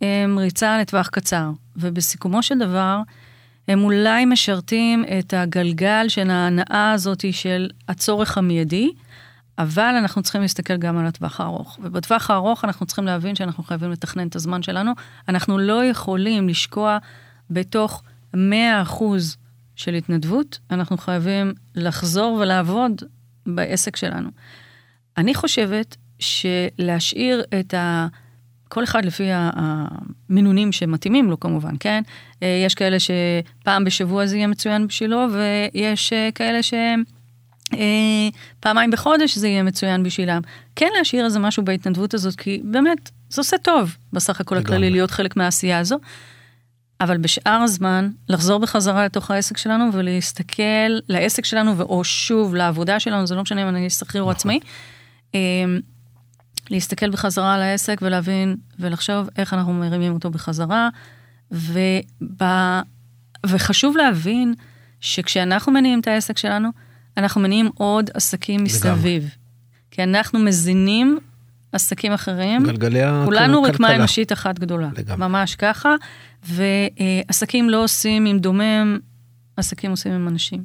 הם 0.00 0.38
ריצה 0.38 0.78
לטווח 0.78 1.08
קצר. 1.08 1.50
ובסיכומו 1.76 2.42
של 2.42 2.58
דבר, 2.58 3.00
הם 3.68 3.84
אולי 3.84 4.24
משרתים 4.24 5.04
את 5.18 5.34
הגלגל 5.34 6.08
של 6.08 6.30
ההנאה 6.30 6.92
הזאת 6.92 7.24
של 7.32 7.70
הצורך 7.88 8.38
המיידי, 8.38 8.90
אבל 9.58 9.94
אנחנו 9.98 10.22
צריכים 10.22 10.42
להסתכל 10.42 10.76
גם 10.76 10.98
על 10.98 11.06
הטווח 11.06 11.40
הארוך. 11.40 11.78
ובטווח 11.82 12.30
הארוך 12.30 12.64
אנחנו 12.64 12.86
צריכים 12.86 13.04
להבין 13.04 13.34
שאנחנו 13.34 13.62
חייבים 13.64 13.90
לתכנן 13.90 14.28
את 14.28 14.36
הזמן 14.36 14.62
שלנו. 14.62 14.92
אנחנו 15.28 15.58
לא 15.58 15.84
יכולים 15.84 16.48
לשקוע 16.48 16.98
בתוך 17.50 18.02
100% 18.34 18.38
של 19.76 19.94
התנדבות, 19.94 20.58
אנחנו 20.70 20.98
חייבים 20.98 21.52
לחזור 21.74 22.32
ולעבוד 22.32 23.02
בעסק 23.46 23.96
שלנו. 23.96 24.30
אני 25.16 25.34
חושבת 25.34 25.96
שלהשאיר 26.18 27.44
את 27.60 27.74
ה... 27.74 28.06
כל 28.68 28.84
אחד 28.84 29.04
לפי 29.04 29.28
המינונים 29.32 30.72
שמתאימים 30.72 31.30
לו 31.30 31.40
כמובן, 31.40 31.74
כן? 31.80 32.02
אה, 32.42 32.62
יש 32.66 32.74
כאלה 32.74 32.96
שפעם 33.00 33.84
בשבוע 33.84 34.26
זה 34.26 34.36
יהיה 34.36 34.46
מצוין 34.46 34.86
בשבילו, 34.86 35.26
ויש 35.32 36.12
אה, 36.12 36.28
כאלה 36.34 36.62
ש... 36.62 36.74
אה, 37.74 38.28
פעמיים 38.60 38.90
בחודש 38.90 39.38
זה 39.38 39.48
יהיה 39.48 39.62
מצוין 39.62 40.02
בשבילם. 40.02 40.40
כן 40.76 40.88
להשאיר 40.98 41.24
איזה 41.24 41.38
משהו 41.38 41.64
בהתנדבות 41.64 42.14
הזאת, 42.14 42.36
כי 42.36 42.60
באמת, 42.64 43.10
זה 43.30 43.40
עושה 43.40 43.58
טוב 43.58 43.96
בסך 44.12 44.40
הכל 44.40 44.58
הכללי 44.58 44.90
להיות 44.90 45.10
חלק 45.10 45.36
מהעשייה 45.36 45.78
הזו. 45.78 45.98
אבל 47.02 47.18
בשאר 47.18 47.52
הזמן, 47.52 48.10
לחזור 48.28 48.60
בחזרה 48.60 49.04
לתוך 49.04 49.30
העסק 49.30 49.56
שלנו 49.56 49.92
ולהסתכל 49.92 50.98
לעסק 51.08 51.44
שלנו, 51.44 51.80
או 51.80 52.04
שוב 52.04 52.54
לעבודה 52.54 53.00
שלנו, 53.00 53.26
זה 53.26 53.34
לא 53.34 53.42
משנה 53.42 53.62
אם 53.62 53.68
אני 53.68 53.90
שכיר 53.90 54.22
או 54.22 54.26
נכון. 54.26 54.36
עצמאי, 54.36 54.60
אמ, 55.34 55.80
להסתכל 56.70 57.10
בחזרה 57.10 57.54
על 57.54 57.62
העסק 57.62 57.98
ולהבין 58.02 58.56
ולחשוב 58.78 59.28
איך 59.36 59.54
אנחנו 59.54 59.72
מרימים 59.72 60.12
אותו 60.12 60.30
בחזרה. 60.30 60.88
ובא, 61.50 62.82
וחשוב 63.46 63.96
להבין 63.96 64.54
שכשאנחנו 65.00 65.72
מניעים 65.72 66.00
את 66.00 66.08
העסק 66.08 66.38
שלנו, 66.38 66.68
אנחנו 67.16 67.40
מניעים 67.40 67.70
עוד 67.74 68.10
עסקים 68.14 68.64
מסביב. 68.64 69.34
כי 69.90 70.02
אנחנו 70.02 70.38
מזינים 70.38 71.18
עסקים 71.72 72.12
אחרים. 72.12 72.62
גלגלי 72.62 73.02
הכלכלה. 73.02 73.24
כולנו 73.24 73.62
רקמה 73.62 73.96
אנושית 73.96 74.32
אחת 74.32 74.58
גדולה. 74.58 74.88
לגמרי. 74.96 75.28
ממש 75.28 75.54
ככה. 75.54 75.94
ועסקים 76.44 77.70
לא 77.70 77.84
עושים 77.84 78.26
עם 78.26 78.38
דומם, 78.38 78.98
עסקים 79.56 79.90
עושים 79.90 80.12
עם 80.12 80.28
אנשים. 80.28 80.64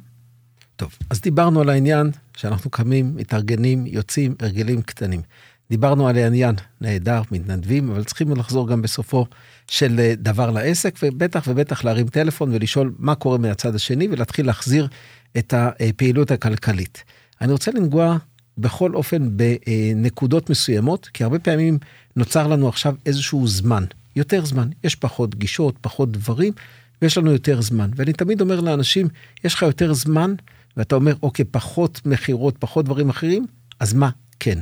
טוב, 0.76 0.96
אז 1.10 1.22
דיברנו 1.22 1.62
על 1.62 1.70
העניין 1.70 2.12
שאנחנו 2.38 2.70
קמים, 2.70 3.16
מתארגנים, 3.16 3.86
יוצאים, 3.88 4.36
הרגלים 4.40 4.82
קטנים. 4.82 5.22
דיברנו 5.70 6.08
על 6.08 6.18
העניין, 6.18 6.56
נהדר, 6.82 7.22
מתנדבים, 7.32 7.92
אבל 7.92 8.04
צריכים 8.04 8.36
לחזור 8.36 8.68
גם 8.68 8.82
בסופו 8.82 9.26
של 9.68 10.00
אה, 10.00 10.14
דבר 10.18 10.52
לעסק, 10.52 10.96
ובטח 11.04 11.44
ובטח 11.48 11.84
להרים 11.84 12.08
טלפון 12.08 12.50
ולשאול 12.54 12.94
מה 13.00 13.16
קורה 13.16 13.38
מהצד 13.38 13.76
השני, 13.76 14.08
ולהתחיל 14.12 14.46
להחזיר 14.46 14.88
את 15.38 15.54
הפעילות 15.58 16.32
הכלכלית. 16.32 17.04
אני 17.42 17.52
רוצה 17.52 17.72
לנגוע 17.72 18.18
בכל 18.58 18.96
אופן 18.96 19.30
בנקודות 19.38 20.50
מסוימות, 20.50 21.10
כי 21.14 21.24
הרבה 21.24 21.40
פעמים 21.40 21.78
נוצר 22.16 22.48
לנו 22.48 22.70
עכשיו 22.70 22.96
איזשהו 23.06 23.48
זמן, 23.48 23.84
יותר 24.16 24.46
זמן, 24.46 24.70
יש 24.84 24.96
פחות 24.96 25.36
גישות, 25.36 25.76
פחות 25.82 26.12
דברים, 26.12 26.54
ויש 27.02 27.18
לנו 27.18 27.32
יותר 27.32 27.62
זמן. 27.62 27.90
ואני 27.96 28.14
תמיד 28.14 28.42
אומר 28.42 28.60
לאנשים, 28.60 29.08
יש 29.44 29.54
לך 29.54 29.62
יותר 29.62 29.94
זמן, 29.94 30.34
ואתה 30.78 30.96
אומר, 30.96 31.14
אוקיי, 31.24 31.46
פחות 31.46 32.02
מכירות, 32.06 32.56
פחות 32.60 32.86
דברים 32.86 33.10
אחרים, 33.10 33.46
אז 33.80 33.94
מה 33.94 34.10
כן? 34.40 34.60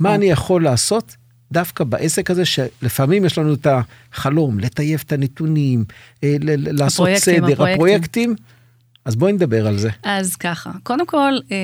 מה 0.00 0.14
אני 0.14 0.26
יכול 0.26 0.64
לעשות 0.64 1.16
דווקא 1.52 1.84
בעסק 1.84 2.30
הזה, 2.30 2.44
שלפעמים 2.44 3.24
יש 3.24 3.38
לנו 3.38 3.54
את 3.54 3.66
החלום, 4.12 4.60
לטייב 4.60 5.02
את 5.06 5.12
הנתונים, 5.12 5.84
אה, 6.24 6.36
לעשות 6.40 7.08
סדר, 7.16 7.52
הפרויקטים. 7.52 7.74
הפרויקטים. 7.74 8.34
אז 9.04 9.16
בואי 9.16 9.32
נדבר 9.32 9.66
על 9.66 9.78
זה. 9.78 9.90
אז 10.02 10.36
ככה, 10.36 10.70
קודם 10.82 11.06
כל, 11.06 11.32
אה, 11.52 11.56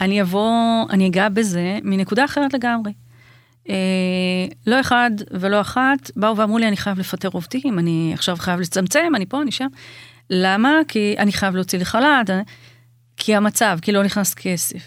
אני 0.00 0.22
אבוא, 0.22 0.50
אני 0.90 1.08
אגע 1.08 1.28
בזה 1.28 1.78
מנקודה 1.82 2.24
אחרת 2.24 2.54
לגמרי. 2.54 2.92
אה, 3.68 3.74
לא 4.66 4.80
אחד 4.80 5.10
ולא 5.30 5.60
אחת 5.60 6.10
באו 6.16 6.36
ואמרו 6.36 6.58
לי, 6.58 6.68
אני 6.68 6.76
חייב 6.76 6.98
לפטר 6.98 7.28
עובדים, 7.32 7.78
אני 7.78 8.10
עכשיו 8.14 8.36
חייב 8.36 8.60
לצמצם, 8.60 9.12
אני 9.16 9.26
פה, 9.26 9.42
אני 9.42 9.52
שם. 9.52 9.68
למה? 10.30 10.70
כי 10.88 11.14
אני 11.18 11.32
חייב 11.32 11.54
להוציא 11.54 11.78
לחל"ת, 11.78 12.30
כי 13.16 13.36
המצב, 13.36 13.78
כי 13.82 13.92
לא 13.92 14.02
נכנס 14.02 14.34
כסף. 14.34 14.82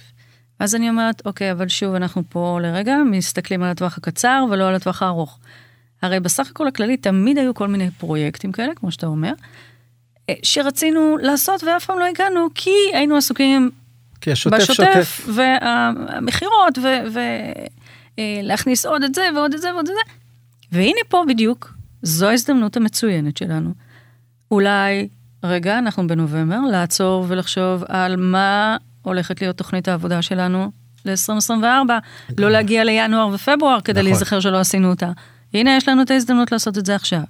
אז 0.59 0.75
אני 0.75 0.89
אומרת, 0.89 1.21
אוקיי, 1.25 1.51
אבל 1.51 1.67
שוב, 1.67 1.95
אנחנו 1.95 2.23
פה 2.29 2.59
לרגע 2.61 2.97
מסתכלים 3.11 3.63
על 3.63 3.69
הטווח 3.69 3.97
הקצר 3.97 4.45
ולא 4.51 4.67
על 4.67 4.75
הטווח 4.75 5.03
הארוך. 5.03 5.39
הרי 6.01 6.19
בסך 6.19 6.49
הכל 6.51 6.67
הכללי 6.67 6.97
תמיד 6.97 7.37
היו 7.37 7.53
כל 7.53 7.67
מיני 7.67 7.91
פרויקטים 7.91 8.51
כאלה, 8.51 8.75
כמו 8.75 8.91
שאתה 8.91 9.07
אומר, 9.07 9.29
אה, 9.29 9.35
שרצינו 10.43 11.17
לעשות 11.21 11.63
ואף 11.63 11.85
פעם 11.85 11.99
לא 11.99 12.05
הגענו, 12.05 12.47
כי 12.55 12.71
היינו 12.93 13.15
עסוקים 13.17 13.71
כי 14.21 14.31
השוטף 14.31 14.57
בשוטף, 14.57 15.21
שוטף. 15.25 15.29
והמכירות, 15.35 16.79
ולהכניס 18.17 18.85
אה, 18.85 18.91
עוד 18.91 19.03
את 19.03 19.15
זה 19.15 19.21
ועוד 19.35 19.53
את 19.53 19.61
זה 19.61 19.73
ועוד 19.73 19.89
את 19.89 19.93
זה. 19.95 20.13
והנה 20.71 20.99
פה 21.09 21.23
בדיוק, 21.27 21.73
זו 22.01 22.27
ההזדמנות 22.27 22.77
המצוינת 22.77 23.37
שלנו. 23.37 23.73
אולי, 24.51 25.07
רגע, 25.43 25.77
אנחנו 25.77 26.07
בנובמבר, 26.07 26.59
לעצור 26.71 27.25
ולחשוב 27.27 27.83
על 27.87 28.15
מה 28.15 28.77
הולכת 29.01 29.41
להיות 29.41 29.57
תוכנית 29.57 29.87
העבודה 29.87 30.21
שלנו 30.21 30.71
ל-2024, 31.05 31.89
לא 32.37 32.51
להגיע 32.51 32.83
לינואר 32.83 33.27
ופברואר 33.27 33.81
כדי 33.81 33.99
נכון. 33.99 34.11
להיזכר 34.11 34.39
שלא 34.39 34.59
עשינו 34.59 34.89
אותה. 34.89 35.11
הנה, 35.53 35.77
יש 35.77 35.89
לנו 35.89 36.01
את 36.01 36.11
ההזדמנות 36.11 36.51
לעשות 36.51 36.77
את 36.77 36.85
זה 36.85 36.95
עכשיו. 36.95 37.21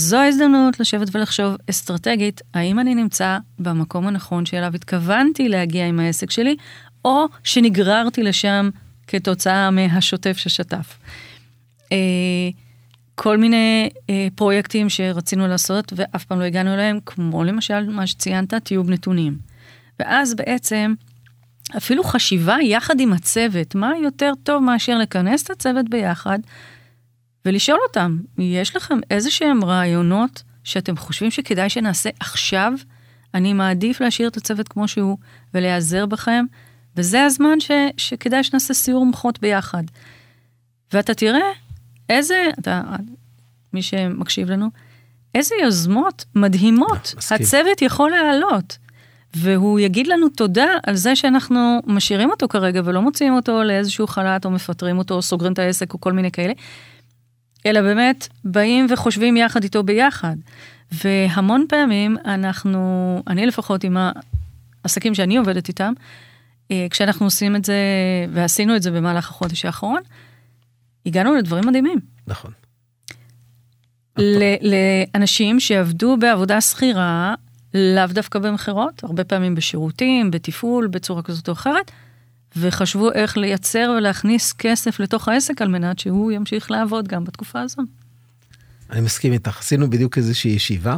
זו 0.00 0.16
ההזדמנות 0.16 0.80
לשבת 0.80 1.08
ולחשוב 1.12 1.56
אסטרטגית, 1.70 2.40
האם 2.54 2.78
אני 2.80 2.94
נמצא 2.94 3.38
במקום 3.58 4.06
הנכון 4.06 4.46
שאליו 4.46 4.74
התכוונתי 4.74 5.48
להגיע 5.48 5.86
עם 5.86 6.00
העסק 6.00 6.30
שלי, 6.30 6.56
או 7.04 7.26
שנגררתי 7.44 8.22
לשם 8.22 8.70
כתוצאה 9.06 9.70
מהשוטף 9.70 10.36
ששטף. 10.36 10.98
אה, 11.92 11.98
כל 13.14 13.36
מיני 13.36 13.90
אה, 14.10 14.28
פרויקטים 14.34 14.88
שרצינו 14.88 15.48
לעשות 15.48 15.92
ואף 15.96 16.24
פעם 16.24 16.40
לא 16.40 16.44
הגענו 16.44 16.74
אליהם, 16.74 16.98
כמו 17.06 17.44
למשל 17.44 17.90
מה 17.90 18.06
שציינת, 18.06 18.54
טיוב 18.54 18.90
נתונים. 18.90 19.38
ואז 19.98 20.34
בעצם, 20.34 20.94
אפילו 21.76 22.04
חשיבה 22.04 22.56
יחד 22.62 23.00
עם 23.00 23.12
הצוות, 23.12 23.74
מה 23.74 23.92
יותר 24.02 24.32
טוב 24.42 24.62
מאשר 24.62 24.98
לכנס 24.98 25.42
את 25.42 25.50
הצוות 25.50 25.88
ביחד 25.88 26.38
ולשאול 27.44 27.78
אותם, 27.88 28.18
יש 28.38 28.76
לכם 28.76 28.98
איזה 29.10 29.30
שהם 29.30 29.64
רעיונות 29.64 30.42
שאתם 30.64 30.96
חושבים 30.96 31.30
שכדאי 31.30 31.68
שנעשה 31.68 32.10
עכשיו? 32.20 32.72
אני 33.34 33.52
מעדיף 33.52 34.00
להשאיר 34.00 34.28
את 34.28 34.36
הצוות 34.36 34.68
כמו 34.68 34.88
שהוא 34.88 35.18
ולהיעזר 35.54 36.06
בכם, 36.06 36.44
וזה 36.96 37.24
הזמן 37.24 37.60
ש, 37.60 37.70
שכדאי 37.96 38.44
שנעשה 38.44 38.74
סיור 38.74 39.06
מוחות 39.06 39.40
ביחד. 39.40 39.82
ואתה 40.92 41.14
תראה 41.14 41.50
איזה, 42.08 42.46
אתה, 42.58 42.82
מי 43.72 43.82
שמקשיב 43.82 44.50
לנו, 44.50 44.70
איזה 45.34 45.54
יוזמות 45.62 46.24
מדהימות 46.34 47.14
מסכים. 47.16 47.36
הצוות 47.40 47.82
יכול 47.82 48.10
להעלות. 48.10 48.78
והוא 49.34 49.80
יגיד 49.80 50.06
לנו 50.06 50.28
תודה 50.28 50.68
על 50.86 50.96
זה 50.96 51.16
שאנחנו 51.16 51.80
משאירים 51.86 52.30
אותו 52.30 52.48
כרגע 52.48 52.80
ולא 52.84 53.02
מוציאים 53.02 53.34
אותו 53.34 53.62
לאיזשהו 53.62 54.06
חל"ת 54.06 54.44
או 54.44 54.50
מפטרים 54.50 54.98
אותו 54.98 55.14
או 55.14 55.22
סוגרים 55.22 55.52
את 55.52 55.58
העסק 55.58 55.94
או 55.94 56.00
כל 56.00 56.12
מיני 56.12 56.30
כאלה, 56.30 56.52
אלא 57.66 57.80
באמת 57.80 58.28
באים 58.44 58.86
וחושבים 58.90 59.36
יחד 59.36 59.62
איתו 59.62 59.82
ביחד. 59.82 60.36
והמון 60.92 61.64
פעמים 61.68 62.16
אנחנו, 62.24 63.22
אני 63.26 63.46
לפחות 63.46 63.84
עם 63.84 63.96
העסקים 64.84 65.14
שאני 65.14 65.36
עובדת 65.36 65.68
איתם, 65.68 65.92
אה, 66.70 66.86
כשאנחנו 66.90 67.26
עושים 67.26 67.56
את 67.56 67.64
זה, 67.64 67.76
ועשינו 68.32 68.76
את 68.76 68.82
זה 68.82 68.90
במהלך 68.90 69.30
החודש 69.30 69.64
האחרון, 69.64 70.00
הגענו 71.06 71.34
לדברים 71.34 71.66
מדהימים. 71.66 71.98
נכון. 72.26 72.52
לאנשים 74.62 75.60
שעבדו 75.60 76.16
בעבודה 76.16 76.60
שכירה, 76.60 77.34
לאו 77.74 78.06
דווקא 78.06 78.38
במכירות, 78.38 79.04
הרבה 79.04 79.24
פעמים 79.24 79.54
בשירותים, 79.54 80.30
בתפעול, 80.30 80.86
בצורה 80.86 81.22
כזאת 81.22 81.48
או 81.48 81.52
אחרת, 81.52 81.90
וחשבו 82.56 83.12
איך 83.12 83.36
לייצר 83.36 83.94
ולהכניס 83.98 84.52
כסף 84.52 85.00
לתוך 85.00 85.28
העסק 85.28 85.62
על 85.62 85.68
מנת 85.68 85.98
שהוא 85.98 86.32
ימשיך 86.32 86.70
לעבוד 86.70 87.08
גם 87.08 87.24
בתקופה 87.24 87.60
הזו. 87.60 87.82
אני 88.90 89.00
מסכים 89.00 89.32
איתך, 89.32 89.58
עשינו 89.58 89.90
בדיוק 89.90 90.18
איזושהי 90.18 90.50
ישיבה. 90.50 90.96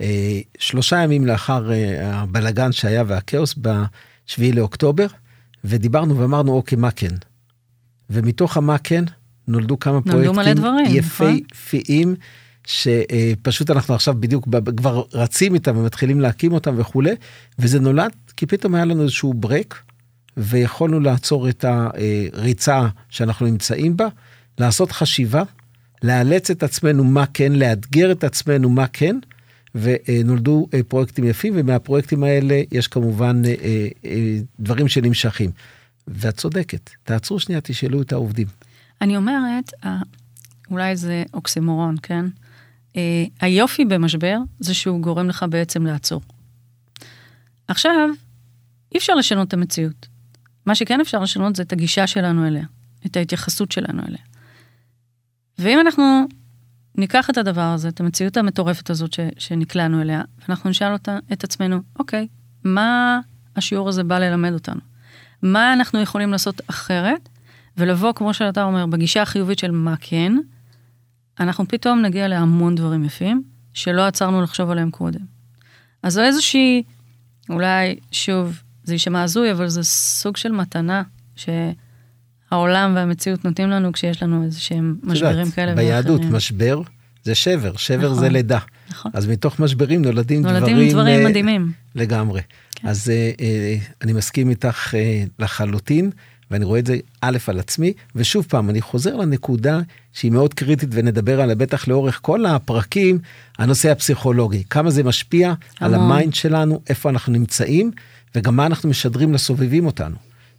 אה, 0.00 0.40
שלושה 0.58 0.96
ימים 0.96 1.26
לאחר 1.26 1.72
אה, 1.72 2.14
הבלגן 2.14 2.72
שהיה 2.72 3.04
והכאוס 3.06 3.54
ב-7 3.60 4.40
לאוקטובר, 4.54 5.06
ודיברנו 5.64 6.18
ואמרנו, 6.18 6.52
אוקיי, 6.52 6.78
מה 6.78 6.90
כן? 6.90 7.14
ומתוך 8.10 8.56
המה 8.56 8.78
כן, 8.78 9.04
נולדו 9.48 9.78
כמה 9.78 10.00
נולדו 10.06 10.32
פרויקטים 10.32 10.64
נכון? 10.64 10.84
יפהפיים, 10.86 12.14
שפשוט 12.66 13.70
אנחנו 13.70 13.94
עכשיו 13.94 14.14
בדיוק 14.20 14.48
כבר 14.76 15.02
רצים 15.12 15.54
איתם 15.54 15.76
ומתחילים 15.76 16.20
להקים 16.20 16.52
אותם 16.52 16.74
וכולי, 16.78 17.14
וזה 17.58 17.80
נולד 17.80 18.10
כי 18.36 18.46
פתאום 18.46 18.74
היה 18.74 18.84
לנו 18.84 19.02
איזשהו 19.02 19.34
ברק, 19.34 19.82
ויכולנו 20.38 21.00
לעצור 21.00 21.48
את 21.48 21.64
הריצה 21.64 22.88
שאנחנו 23.10 23.46
נמצאים 23.46 23.96
בה, 23.96 24.08
לעשות 24.58 24.92
חשיבה, 24.92 25.42
לאלץ 26.02 26.50
את 26.50 26.62
עצמנו 26.62 27.04
מה 27.04 27.24
כן, 27.26 27.52
לאתגר 27.52 28.12
את 28.12 28.24
עצמנו 28.24 28.70
מה 28.70 28.86
כן, 28.86 29.16
ונולדו 29.74 30.68
אה, 30.74 30.82
פרויקטים 30.82 31.24
יפים, 31.24 31.52
ומהפרויקטים 31.56 32.24
האלה 32.24 32.62
יש 32.72 32.88
כמובן 32.88 33.42
אה, 33.44 33.54
אה, 34.04 34.38
דברים 34.60 34.88
שנמשכים. 34.88 35.50
ואת 36.08 36.36
צודקת, 36.36 36.90
תעצרו 37.04 37.40
שנייה, 37.40 37.60
תשאלו 37.60 38.02
את 38.02 38.12
העובדים. 38.12 38.46
אני 39.00 39.16
אומרת, 39.16 39.72
אולי 40.70 40.96
זה 40.96 41.24
אוקסימורון, 41.34 41.96
כן? 42.02 42.24
היופי 43.40 43.84
במשבר 43.84 44.38
זה 44.60 44.74
שהוא 44.74 45.00
גורם 45.00 45.28
לך 45.28 45.44
בעצם 45.50 45.86
לעצור. 45.86 46.20
עכשיו, 47.68 48.08
אי 48.92 48.98
אפשר 48.98 49.14
לשנות 49.14 49.48
את 49.48 49.54
המציאות. 49.54 50.06
מה 50.68 50.74
שכן 50.74 51.00
אפשר 51.00 51.22
לשנות 51.22 51.56
זה 51.56 51.62
את 51.62 51.72
הגישה 51.72 52.06
שלנו 52.06 52.46
אליה, 52.46 52.64
את 53.06 53.16
ההתייחסות 53.16 53.72
שלנו 53.72 54.02
אליה. 54.08 54.20
ואם 55.58 55.80
אנחנו 55.80 56.26
ניקח 56.94 57.30
את 57.30 57.38
הדבר 57.38 57.60
הזה, 57.60 57.88
את 57.88 58.00
המציאות 58.00 58.36
המטורפת 58.36 58.90
הזאת 58.90 59.12
ש, 59.12 59.20
שנקלענו 59.38 60.02
אליה, 60.02 60.22
ואנחנו 60.40 60.70
נשאל 60.70 60.92
אותה, 60.92 61.18
את 61.32 61.44
עצמנו, 61.44 61.80
אוקיי, 61.98 62.28
מה 62.64 63.20
השיעור 63.56 63.88
הזה 63.88 64.04
בא 64.04 64.18
ללמד 64.18 64.52
אותנו? 64.52 64.80
מה 65.42 65.72
אנחנו 65.72 66.00
יכולים 66.00 66.30
לעשות 66.30 66.60
אחרת? 66.70 67.28
ולבוא, 67.76 68.12
כמו 68.12 68.34
שאתה 68.34 68.64
אומר, 68.64 68.86
בגישה 68.86 69.22
החיובית 69.22 69.58
של 69.58 69.70
מה 69.70 69.94
כן, 70.00 70.32
אנחנו 71.40 71.68
פתאום 71.68 72.02
נגיע 72.02 72.28
להמון 72.28 72.74
דברים 72.74 73.04
יפים, 73.04 73.42
שלא 73.74 74.06
עצרנו 74.06 74.42
לחשוב 74.42 74.70
עליהם 74.70 74.90
קודם. 74.90 75.20
אז 76.02 76.12
זו 76.12 76.22
איזושהי, 76.22 76.82
אולי, 77.50 77.98
שוב, 78.10 78.62
זה 78.88 78.94
יישמע 78.94 79.22
הזוי, 79.22 79.52
אבל 79.52 79.68
זה 79.68 79.82
סוג 79.82 80.36
של 80.36 80.52
מתנה 80.52 81.02
שהעולם 81.36 82.92
והמציאות 82.96 83.44
נותנים 83.44 83.70
לנו 83.70 83.92
כשיש 83.92 84.22
לנו 84.22 84.44
איזה 84.44 84.60
שהם 84.60 84.96
משברים 85.02 85.50
כאלה 85.50 85.70
ואחרים. 85.70 85.88
ביהדות 85.88 86.20
משבר 86.24 86.80
זה 87.24 87.34
שבר, 87.34 87.76
שבר 87.76 88.08
נכון, 88.10 88.20
זה 88.20 88.28
לידה. 88.28 88.58
נכון. 88.90 89.12
אז 89.14 89.26
מתוך 89.26 89.60
משברים 89.60 90.02
נולדים, 90.02 90.42
נולדים 90.42 90.60
דברים... 90.60 90.76
נולדים 90.76 90.92
דברים 90.92 91.26
אה, 91.26 91.28
מדהימים. 91.28 91.72
לגמרי. 91.94 92.40
כן. 92.74 92.88
אז 92.88 93.08
אה, 93.08 93.40
אה, 93.40 93.42
אני 94.02 94.12
מסכים 94.12 94.50
איתך 94.50 94.94
לחלוטין. 95.38 96.10
ואני 96.50 96.64
רואה 96.64 96.78
את 96.78 96.86
זה 96.86 96.96
א' 97.20 97.38
על 97.46 97.58
עצמי, 97.58 97.92
ושוב 98.14 98.46
פעם, 98.48 98.70
אני 98.70 98.80
חוזר 98.80 99.16
לנקודה 99.16 99.80
שהיא 100.12 100.32
מאוד 100.32 100.54
קריטית 100.54 100.88
ונדבר 100.92 101.40
עליה 101.40 101.54
בטח 101.54 101.88
לאורך 101.88 102.18
כל 102.22 102.46
הפרקים, 102.46 103.18
הנושא 103.58 103.90
הפסיכולוגי, 103.90 104.62
כמה 104.70 104.90
זה 104.90 105.02
משפיע 105.04 105.46
המון. 105.48 105.94
על 105.94 105.94
המיינד 105.94 106.34
שלנו, 106.34 106.80
איפה 106.88 107.10
אנחנו 107.10 107.32
נמצאים, 107.32 107.90
וגם 108.34 108.56
מה 108.56 108.66
אנחנו 108.66 108.88
משדרים 108.88 109.34
לסובבים 109.34 109.86
אותנו, 109.86 110.16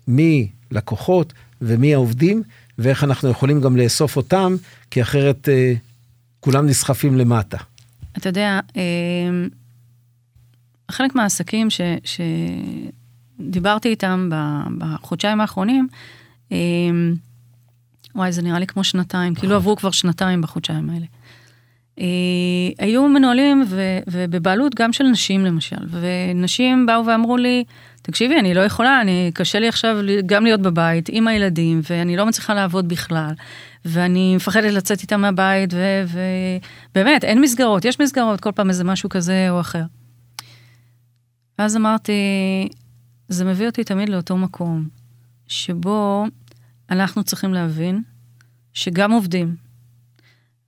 מי 0.08 0.50
לקוחות 0.72 1.34
ומי 1.62 1.94
העובדים, 1.94 2.44
ואיך 2.78 3.04
אנחנו 3.04 3.30
יכולים 3.30 3.62
גם 3.62 3.78
לאסוף 3.78 4.18
אותם, 4.18 4.56
כי 4.92 5.02
אחרת 5.02 5.50
אה, 5.50 5.74
כולם 6.40 6.66
נסחפים 6.66 7.18
למטה. 7.18 7.58
אתה 8.18 8.30
יודע, 8.30 8.60
אה, 8.78 8.82
חלק 10.92 11.16
מהעסקים 11.16 11.70
ש, 11.70 11.82
שדיברתי 13.40 13.90
איתם 13.90 14.30
בחודשיים 14.78 15.42
האחרונים, 15.42 15.88
אה, 16.52 16.58
וואי, 18.16 18.32
זה 18.32 18.42
נראה 18.42 18.60
לי 18.60 18.68
כמו 18.68 18.84
שנתיים, 18.84 19.36
כאילו 19.36 19.56
עברו 19.56 19.76
כבר 19.76 19.92
שנתיים 19.92 20.42
בחודשיים 20.42 20.90
האלה. 20.90 21.06
אה, 22.00 22.06
היו 22.86 23.08
מנוהלים 23.08 23.64
ו, 23.68 24.00
ובבעלות 24.08 24.76
גם 24.76 24.94
של 24.94 25.04
נשים 25.04 25.46
למשל, 25.46 25.76
ונשים 25.90 26.86
באו 26.86 27.06
ואמרו 27.06 27.38
לי, 27.38 27.64
תקשיבי, 28.02 28.40
אני 28.40 28.54
לא 28.54 28.62
יכולה, 28.62 29.02
אני, 29.02 29.32
קשה 29.34 29.60
לי 29.60 29.68
עכשיו 29.68 29.98
גם 30.26 30.44
להיות 30.44 30.62
בבית 30.62 31.10
עם 31.12 31.28
הילדים, 31.28 31.82
ואני 31.90 32.18
לא 32.18 32.26
מצליחה 32.26 32.54
לעבוד 32.54 32.88
בכלל, 32.88 33.34
ואני 33.86 34.36
מפחדת 34.36 34.74
לצאת 34.74 35.02
איתם 35.02 35.22
מהבית, 35.22 35.74
ובאמת, 36.92 37.24
אין 37.24 37.42
מסגרות, 37.42 37.86
יש 37.86 38.00
מסגרות, 38.00 38.42
כל 38.42 38.52
פעם 38.52 38.70
איזה 38.70 38.84
משהו 38.84 39.10
כזה 39.10 39.48
או 39.50 39.60
אחר. 39.60 39.84
ואז 41.60 41.78
אמרתי, 41.78 42.14
זה 43.28 43.46
מביא 43.46 43.66
אותי 43.66 43.84
תמיד 43.84 44.10
לאותו 44.10 44.38
מקום, 44.38 44.88
שבו 45.48 46.26
אנחנו 46.90 47.24
צריכים 47.24 47.54
להבין 47.54 48.02
שגם 48.74 49.12
עובדים, 49.12 49.56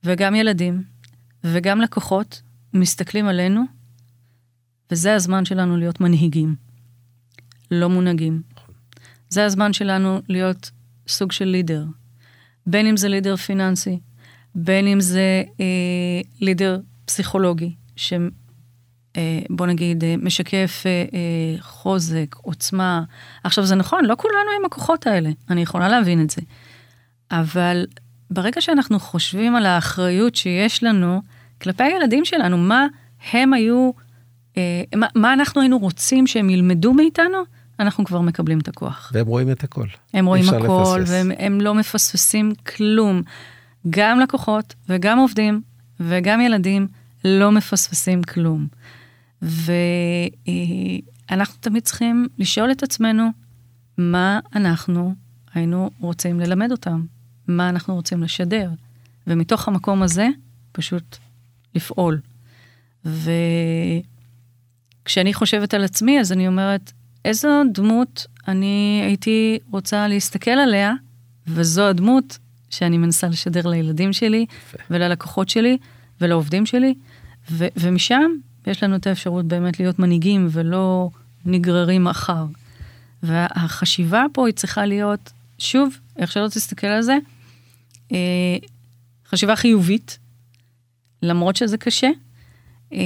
וגם 0.04 0.34
ילדים, 0.34 0.91
וגם 1.44 1.80
לקוחות 1.80 2.42
מסתכלים 2.74 3.26
עלינו, 3.28 3.62
וזה 4.90 5.14
הזמן 5.14 5.44
שלנו 5.44 5.76
להיות 5.76 6.00
מנהיגים, 6.00 6.54
לא 7.70 7.88
מונהגים. 7.88 8.42
זה 9.28 9.44
הזמן 9.44 9.72
שלנו 9.72 10.20
להיות 10.28 10.70
סוג 11.08 11.32
של 11.32 11.44
לידר, 11.44 11.84
בין 12.66 12.86
אם 12.86 12.96
זה 12.96 13.08
לידר 13.08 13.36
פיננסי, 13.36 14.00
בין 14.54 14.86
אם 14.86 15.00
זה 15.00 15.42
אה, 15.60 16.20
לידר 16.40 16.80
פסיכולוגי, 17.04 17.74
שבוא 17.96 18.16
אה, 19.60 19.66
נגיד, 19.66 20.04
אה, 20.04 20.14
משקף 20.18 20.82
אה, 20.86 20.90
אה, 20.90 21.60
חוזק, 21.60 22.34
עוצמה. 22.42 23.04
עכשיו, 23.44 23.64
זה 23.64 23.74
נכון, 23.74 24.04
לא 24.04 24.14
כולנו 24.18 24.50
עם 24.58 24.64
הכוחות 24.64 25.06
האלה, 25.06 25.30
אני 25.50 25.62
יכולה 25.62 25.88
להבין 25.88 26.22
את 26.22 26.30
זה. 26.30 26.42
אבל 27.30 27.86
ברגע 28.32 28.60
שאנחנו 28.60 29.00
חושבים 29.00 29.56
על 29.56 29.66
האחריות 29.66 30.34
שיש 30.34 30.82
לנו 30.82 31.22
כלפי 31.60 31.82
הילדים 31.82 32.24
שלנו, 32.24 32.58
מה 32.58 32.86
הם 33.32 33.52
היו, 33.52 33.90
אה, 34.56 34.82
מה, 34.96 35.06
מה 35.14 35.32
אנחנו 35.32 35.60
היינו 35.60 35.78
רוצים 35.78 36.26
שהם 36.26 36.50
ילמדו 36.50 36.92
מאיתנו, 36.92 37.38
אנחנו 37.80 38.04
כבר 38.04 38.20
מקבלים 38.20 38.58
את 38.58 38.68
הכוח. 38.68 39.10
והם 39.14 39.26
רואים 39.26 39.50
את 39.50 39.64
הכל. 39.64 39.86
הם 40.14 40.26
רואים 40.26 40.48
הכל, 40.48 40.98
לפספס. 41.00 41.10
והם 41.10 41.60
לא 41.60 41.74
מפספסים 41.74 42.52
כלום. 42.76 43.22
גם 43.90 44.20
לקוחות 44.20 44.74
וגם 44.88 45.18
עובדים 45.18 45.62
וגם 46.00 46.40
ילדים 46.40 46.86
לא 47.24 47.52
מפספסים 47.52 48.22
כלום. 48.22 48.66
ואנחנו 49.42 51.56
תמיד 51.60 51.82
צריכים 51.82 52.28
לשאול 52.38 52.70
את 52.70 52.82
עצמנו, 52.82 53.28
מה 53.98 54.40
אנחנו 54.54 55.14
היינו 55.54 55.90
רוצים 56.00 56.40
ללמד 56.40 56.70
אותם? 56.70 57.04
מה 57.48 57.68
אנחנו 57.68 57.94
רוצים 57.94 58.22
לשדר? 58.22 58.70
ומתוך 59.26 59.68
המקום 59.68 60.02
הזה, 60.02 60.28
פשוט 60.72 61.16
לפעול. 61.74 62.20
וכשאני 65.04 65.34
חושבת 65.34 65.74
על 65.74 65.84
עצמי, 65.84 66.20
אז 66.20 66.32
אני 66.32 66.48
אומרת, 66.48 66.92
איזו 67.24 67.48
דמות 67.72 68.26
אני 68.48 69.02
הייתי 69.06 69.58
רוצה 69.70 70.08
להסתכל 70.08 70.50
עליה, 70.50 70.92
וזו 71.46 71.88
הדמות 71.88 72.38
שאני 72.70 72.98
מנסה 72.98 73.28
לשדר 73.28 73.66
לילדים 73.66 74.12
שלי, 74.12 74.46
וללקוחות 74.90 75.48
שלי, 75.48 75.78
ולעובדים 76.20 76.66
שלי, 76.66 76.94
ו- 77.50 77.66
ומשם 77.76 78.30
יש 78.66 78.82
לנו 78.82 78.96
את 78.96 79.06
האפשרות 79.06 79.44
באמת 79.44 79.80
להיות 79.80 79.98
מנהיגים 79.98 80.48
ולא 80.50 81.10
נגררים 81.46 82.08
אחר. 82.08 82.44
והחשיבה 83.22 84.24
פה 84.32 84.46
היא 84.46 84.54
צריכה 84.54 84.86
להיות, 84.86 85.32
שוב, 85.62 85.98
איך 86.16 86.32
שלא 86.32 86.48
תסתכל 86.48 86.86
על 86.86 87.02
זה, 87.02 87.18
אה, 88.12 88.56
חשיבה 89.28 89.56
חיובית, 89.56 90.18
למרות 91.22 91.56
שזה 91.56 91.78
קשה. 91.78 92.10
אה, 92.92 92.98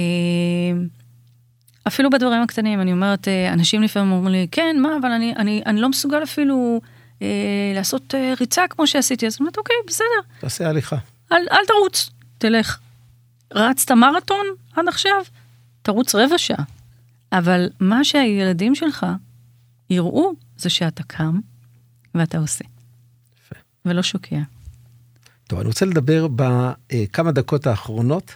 אפילו 1.87 2.09
בדברים 2.09 2.41
הקטנים, 2.41 2.81
אני 2.81 2.91
אומרת, 2.91 3.27
אה, 3.27 3.53
אנשים 3.53 3.83
לפעמים 3.83 4.11
אומרים 4.11 4.33
לי, 4.33 4.47
כן, 4.51 4.75
מה, 4.79 4.89
אבל 5.01 5.11
אני, 5.11 5.33
אני, 5.35 5.61
אני 5.65 5.81
לא 5.81 5.89
מסוגל 5.89 6.23
אפילו 6.23 6.81
אה, 7.21 7.27
לעשות 7.75 8.15
אה, 8.15 8.33
ריצה 8.39 8.67
כמו 8.69 8.87
שעשיתי, 8.87 9.27
אז 9.27 9.33
אני 9.33 9.39
אומרת, 9.39 9.57
אוקיי, 9.57 9.75
בסדר. 9.87 10.05
תעשה 10.39 10.69
הליכה. 10.69 10.97
אל, 11.31 11.37
אל 11.51 11.65
תרוץ, 11.67 12.09
תלך. 12.37 12.79
רצת 13.53 13.91
מרתון 13.91 14.45
עד 14.75 14.87
עכשיו? 14.87 15.23
תרוץ 15.81 16.15
רבע 16.15 16.37
שעה. 16.37 16.63
אבל 17.31 17.69
מה 17.79 18.03
שהילדים 18.03 18.75
שלך 18.75 19.05
יראו 19.89 20.33
זה 20.57 20.69
שאתה 20.69 21.03
קם 21.03 21.39
ואתה 22.15 22.37
עושה. 22.37 22.65
יפה. 23.43 23.55
ולא 23.85 24.01
שוקע. 24.01 24.39
טוב, 25.47 25.59
אני 25.59 25.67
רוצה 25.67 25.85
לדבר 25.85 26.27
בכמה 26.35 27.31
דקות 27.31 27.67
האחרונות 27.67 28.31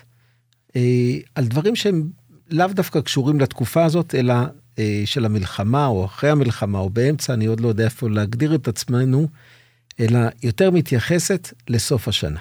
אה, 0.75 1.17
על 1.35 1.45
דברים 1.47 1.75
שהם 1.75 2.09
לאו 2.49 2.67
דווקא 2.67 3.01
קשורים 3.01 3.39
לתקופה 3.39 3.85
הזאת, 3.85 4.15
אלא 4.15 4.33
אה, 4.79 5.01
של 5.05 5.25
המלחמה, 5.25 5.85
או 5.85 6.05
אחרי 6.05 6.29
המלחמה, 6.29 6.79
או 6.79 6.89
באמצע, 6.89 7.33
אני 7.33 7.45
עוד 7.45 7.59
לא 7.59 7.67
יודע 7.67 7.85
איפה 7.85 8.09
להגדיר 8.09 8.55
את 8.55 8.67
עצמנו, 8.67 9.27
אלא 9.99 10.19
יותר 10.43 10.71
מתייחסת 10.71 11.53
לסוף 11.67 12.07
השנה. 12.07 12.39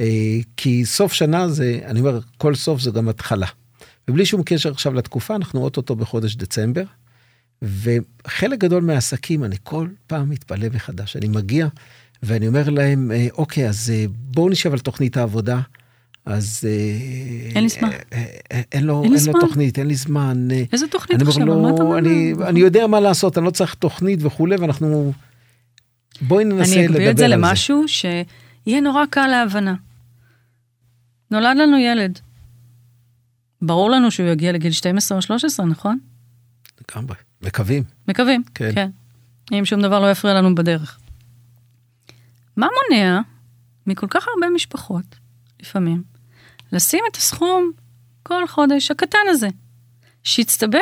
אה, 0.00 0.38
כי 0.56 0.84
סוף 0.84 1.12
שנה 1.12 1.48
זה, 1.48 1.80
אני 1.84 2.00
אומר, 2.00 2.20
כל 2.38 2.54
סוף 2.54 2.80
זה 2.80 2.90
גם 2.90 3.08
התחלה. 3.08 3.46
ובלי 4.08 4.26
שום 4.26 4.42
קשר 4.42 4.70
עכשיו 4.70 4.94
לתקופה, 4.94 5.36
אנחנו 5.36 5.60
אוטוטו 5.60 5.96
בחודש 5.96 6.36
דצמבר, 6.36 6.84
וחלק 7.62 8.58
גדול 8.58 8.82
מהעסקים, 8.82 9.44
אני 9.44 9.56
כל 9.62 9.88
פעם 10.06 10.30
מתפלא 10.30 10.68
מחדש. 10.74 11.16
אני 11.16 11.28
מגיע 11.28 11.68
ואני 12.22 12.48
אומר 12.48 12.70
להם, 12.70 13.12
אה, 13.12 13.26
אוקיי, 13.32 13.68
אז 13.68 13.92
אה, 13.94 14.04
בואו 14.08 14.48
נשב 14.48 14.72
על 14.72 14.78
תוכנית 14.78 15.16
העבודה. 15.16 15.60
אז... 16.26 16.60
אה, 16.66 17.50
אין 17.54 17.62
לי 17.62 17.68
זמן. 17.68 17.88
אין 18.72 18.84
לו, 18.84 19.02
אין 19.04 19.14
אין 19.14 19.26
לו. 19.32 19.40
תוכנית, 19.40 19.78
אין 19.78 19.86
לי 19.86 19.94
זמן. 19.94 20.48
איזה 20.72 20.86
תוכנית 20.88 21.20
אני 21.20 21.28
עכשיו? 21.28 21.42
אומר 21.42 21.54
על 21.54 21.60
מה 21.60 21.70
אתה 21.74 21.82
לו, 21.82 21.88
מדבר? 21.88 21.98
אני, 21.98 22.34
אני 22.48 22.60
יודע 22.60 22.86
מה 22.86 23.00
לעשות, 23.00 23.38
אני 23.38 23.46
לא 23.46 23.50
צריך 23.50 23.74
תוכנית 23.74 24.18
וכולי, 24.22 24.56
ואנחנו... 24.56 25.12
בואי 26.20 26.44
ננסה 26.44 26.74
אני 26.74 26.82
לדבר 26.82 26.94
אגביר 26.94 27.06
על 27.06 27.12
את 27.12 27.16
זה 27.16 27.28
למשהו 27.28 27.84
שיהיה 27.88 28.80
נורא 28.82 29.06
קל 29.10 29.26
להבנה. 29.26 29.74
נולד 31.30 31.56
לנו 31.56 31.78
ילד. 31.78 32.18
ברור 33.62 33.90
לנו 33.90 34.10
שהוא 34.10 34.26
יגיע 34.26 34.52
לגיל 34.52 34.72
12 34.72 35.16
או 35.18 35.22
13, 35.22 35.66
נכון? 35.66 35.98
לגמרי, 36.90 37.14
מקווים. 37.44 37.82
מקווים. 38.08 38.42
כן. 38.54 38.70
כן. 38.74 38.90
אם 39.52 39.64
שום 39.64 39.82
דבר 39.82 40.00
לא 40.00 40.10
יפריע 40.10 40.34
לנו 40.34 40.54
בדרך. 40.54 40.98
מה 42.56 42.66
מונע 42.90 43.20
מכל 43.86 44.06
כך 44.10 44.28
הרבה 44.28 44.54
משפחות, 44.54 45.04
לפעמים, 45.60 46.02
לשים 46.72 47.04
את 47.10 47.16
הסכום 47.16 47.70
כל 48.22 48.46
חודש 48.46 48.90
הקטן 48.90 49.18
הזה, 49.28 49.48
שיצטבר 50.24 50.78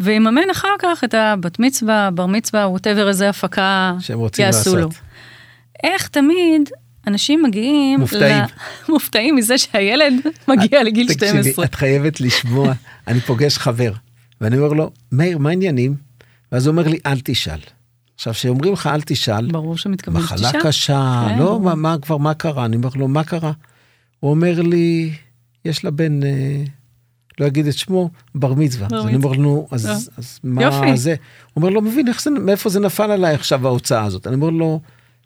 ויממן 0.00 0.50
אחר 0.52 0.74
כך 0.78 1.04
את 1.04 1.14
הבת 1.14 1.58
מצווה, 1.58 2.10
בר 2.14 2.26
מצווה, 2.26 2.68
ווטאבר 2.68 3.08
איזה 3.08 3.28
הפקה 3.28 3.94
שהם 4.00 4.18
רוצים 4.18 4.44
יעשו 4.44 4.76
לו. 4.76 4.86
לעשות. 4.86 5.02
איך 5.82 6.08
תמיד 6.08 6.70
אנשים 7.06 7.42
מגיעים... 7.42 8.00
מופתעים. 8.00 8.44
ל... 8.44 8.46
מופתעים 8.92 9.36
מזה 9.36 9.58
שהילד 9.58 10.12
מגיע 10.48 10.82
לגיל 10.82 11.12
12. 11.12 11.42
תקשיבי, 11.42 11.64
את 11.64 11.74
חייבת 11.74 12.20
לשמוע, 12.20 12.72
אני 13.06 13.20
פוגש 13.20 13.58
חבר, 13.58 13.92
ואני 14.40 14.58
אומר 14.58 14.72
לו, 14.72 14.90
מאיר, 15.12 15.38
מה 15.38 15.48
העניינים? 15.48 15.94
ואז 16.52 16.66
הוא 16.66 16.72
אומר 16.72 16.88
לי, 16.88 16.98
אל 17.06 17.20
תשאל. 17.24 17.58
עכשיו, 18.14 18.32
כשאומרים 18.32 18.72
לך 18.72 18.86
אל 18.86 19.00
תשאל, 19.00 19.52
ברור 19.52 19.76
שמתכוון 19.76 20.22
מחלה 20.22 20.48
תשעה. 20.48 20.62
קשה, 20.62 21.26
כן, 21.28 21.38
לא. 21.38 21.60
מה, 21.60 21.74
מה 21.74 21.96
כבר, 22.02 22.16
מה 22.16 22.34
קרה? 22.34 22.64
אני 22.64 22.76
אומר 22.76 22.88
לו, 22.94 23.08
מה 23.08 23.24
קרה? 23.24 23.52
הוא 24.20 24.30
אומר 24.30 24.60
לי, 24.60 25.14
יש 25.64 25.84
לה 25.84 25.90
בן, 25.90 26.22
אה, 26.22 26.62
לא 27.40 27.46
אגיד 27.46 27.66
את 27.66 27.78
שמו, 27.78 28.10
בר 28.34 28.54
מצווה. 28.54 28.88
בר 28.88 28.98
אז 28.98 29.06
אני 29.06 29.16
אומר 29.16 29.32
לו, 29.32 29.68
אז, 29.70 29.86
לא. 29.86 29.92
אז 30.16 30.40
מה 30.44 30.62
יופי. 30.62 30.96
זה? 30.96 31.10
הוא 31.54 31.62
אומר, 31.62 31.68
לא 31.68 31.82
מבין, 31.82 32.06
זה, 32.18 32.30
מאיפה 32.30 32.70
זה 32.70 32.80
נפל 32.80 33.10
עליי 33.10 33.34
עכשיו 33.34 33.66
ההוצאה 33.66 34.04
הזאת? 34.04 34.26
אני 34.26 34.34
אומר 34.34 34.50
לו, 34.50 34.80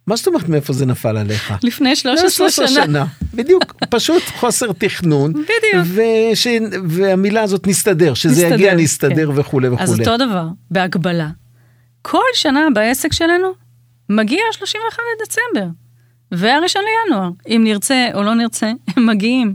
מה 0.07 0.17
זאת 0.17 0.27
אומרת 0.27 0.49
מאיפה 0.49 0.73
זה 0.73 0.87
נפל 0.87 1.17
עליך? 1.17 1.53
לפני 1.63 1.97
13 1.97 2.69
שנה. 2.69 3.05
בדיוק, 3.35 3.65
פשוט 3.91 4.23
חוסר 4.23 4.73
תכנון. 4.73 5.33
בדיוק. 5.33 5.87
וש... 5.95 6.47
והמילה 6.89 7.43
הזאת 7.43 7.67
נסתדר, 7.67 8.15
שזה 8.15 8.33
נסתדר, 8.33 8.55
יגיע 8.55 8.75
נסתדר 8.75 9.33
כן. 9.33 9.39
וכולי 9.39 9.69
וכולי. 9.69 9.83
אז 9.83 10.01
אותו 10.01 10.17
דבר, 10.17 10.47
בהגבלה. 10.71 11.29
כל 12.03 12.25
שנה 12.35 12.61
בעסק 12.75 13.13
שלנו 13.13 13.49
מגיע 14.09 14.43
31 14.53 14.99
לדצמבר, 15.21 15.71
והראשון 16.33 16.83
לינואר. 17.07 17.31
אם 17.49 17.61
נרצה 17.65 18.09
או 18.15 18.23
לא 18.23 18.35
נרצה, 18.35 18.73
הם 18.97 19.07
מגיעים. 19.07 19.55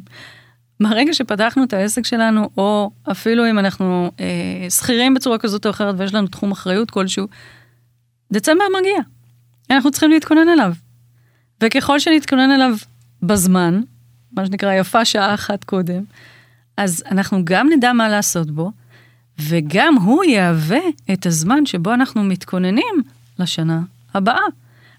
מהרגע 0.80 1.14
שפתחנו 1.14 1.64
את 1.64 1.74
העסק 1.74 2.06
שלנו, 2.06 2.50
או 2.58 2.92
אפילו 3.12 3.50
אם 3.50 3.60
אנחנו 3.60 4.12
אה, 4.20 4.70
שכירים 4.70 5.14
בצורה 5.14 5.38
כזאת 5.38 5.66
או 5.66 5.72
אחרת 5.72 5.96
ויש 5.98 6.14
לנו 6.14 6.28
תחום 6.28 6.52
אחריות 6.52 6.92
כלשהו, 6.92 7.28
דצמבר 8.32 8.66
מגיע. 8.80 9.17
אנחנו 9.72 9.92
צריכים 9.92 10.12
להתכונן 10.12 10.50
אליו. 10.50 10.74
וככל 11.64 12.00
שנתכונן 12.00 12.52
אליו 12.52 12.76
בזמן, 13.24 13.82
מה 14.32 14.46
שנקרא 14.46 14.74
יפה 14.74 15.06
שעה 15.06 15.34
אחת 15.34 15.64
קודם, 15.64 16.04
אז 16.78 17.04
אנחנו 17.12 17.42
גם 17.44 17.70
נדע 17.70 17.94
מה 17.94 18.10
לעשות 18.10 18.52
בו, 18.52 18.72
וגם 19.40 19.96
הוא 19.96 20.24
יהווה 20.24 20.80
את 21.14 21.26
הזמן 21.26 21.66
שבו 21.66 21.94
אנחנו 21.94 22.24
מתכוננים 22.24 23.04
לשנה 23.40 23.82
הבאה. 24.14 24.42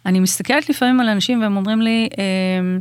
אני 0.07 0.20
מסתכלת 0.20 0.68
לפעמים 0.68 1.00
על 1.00 1.09
אנשים 1.09 1.42
והם 1.42 1.57
אומרים 1.57 1.81
לי, 1.81 2.09
אמ, 2.18 2.81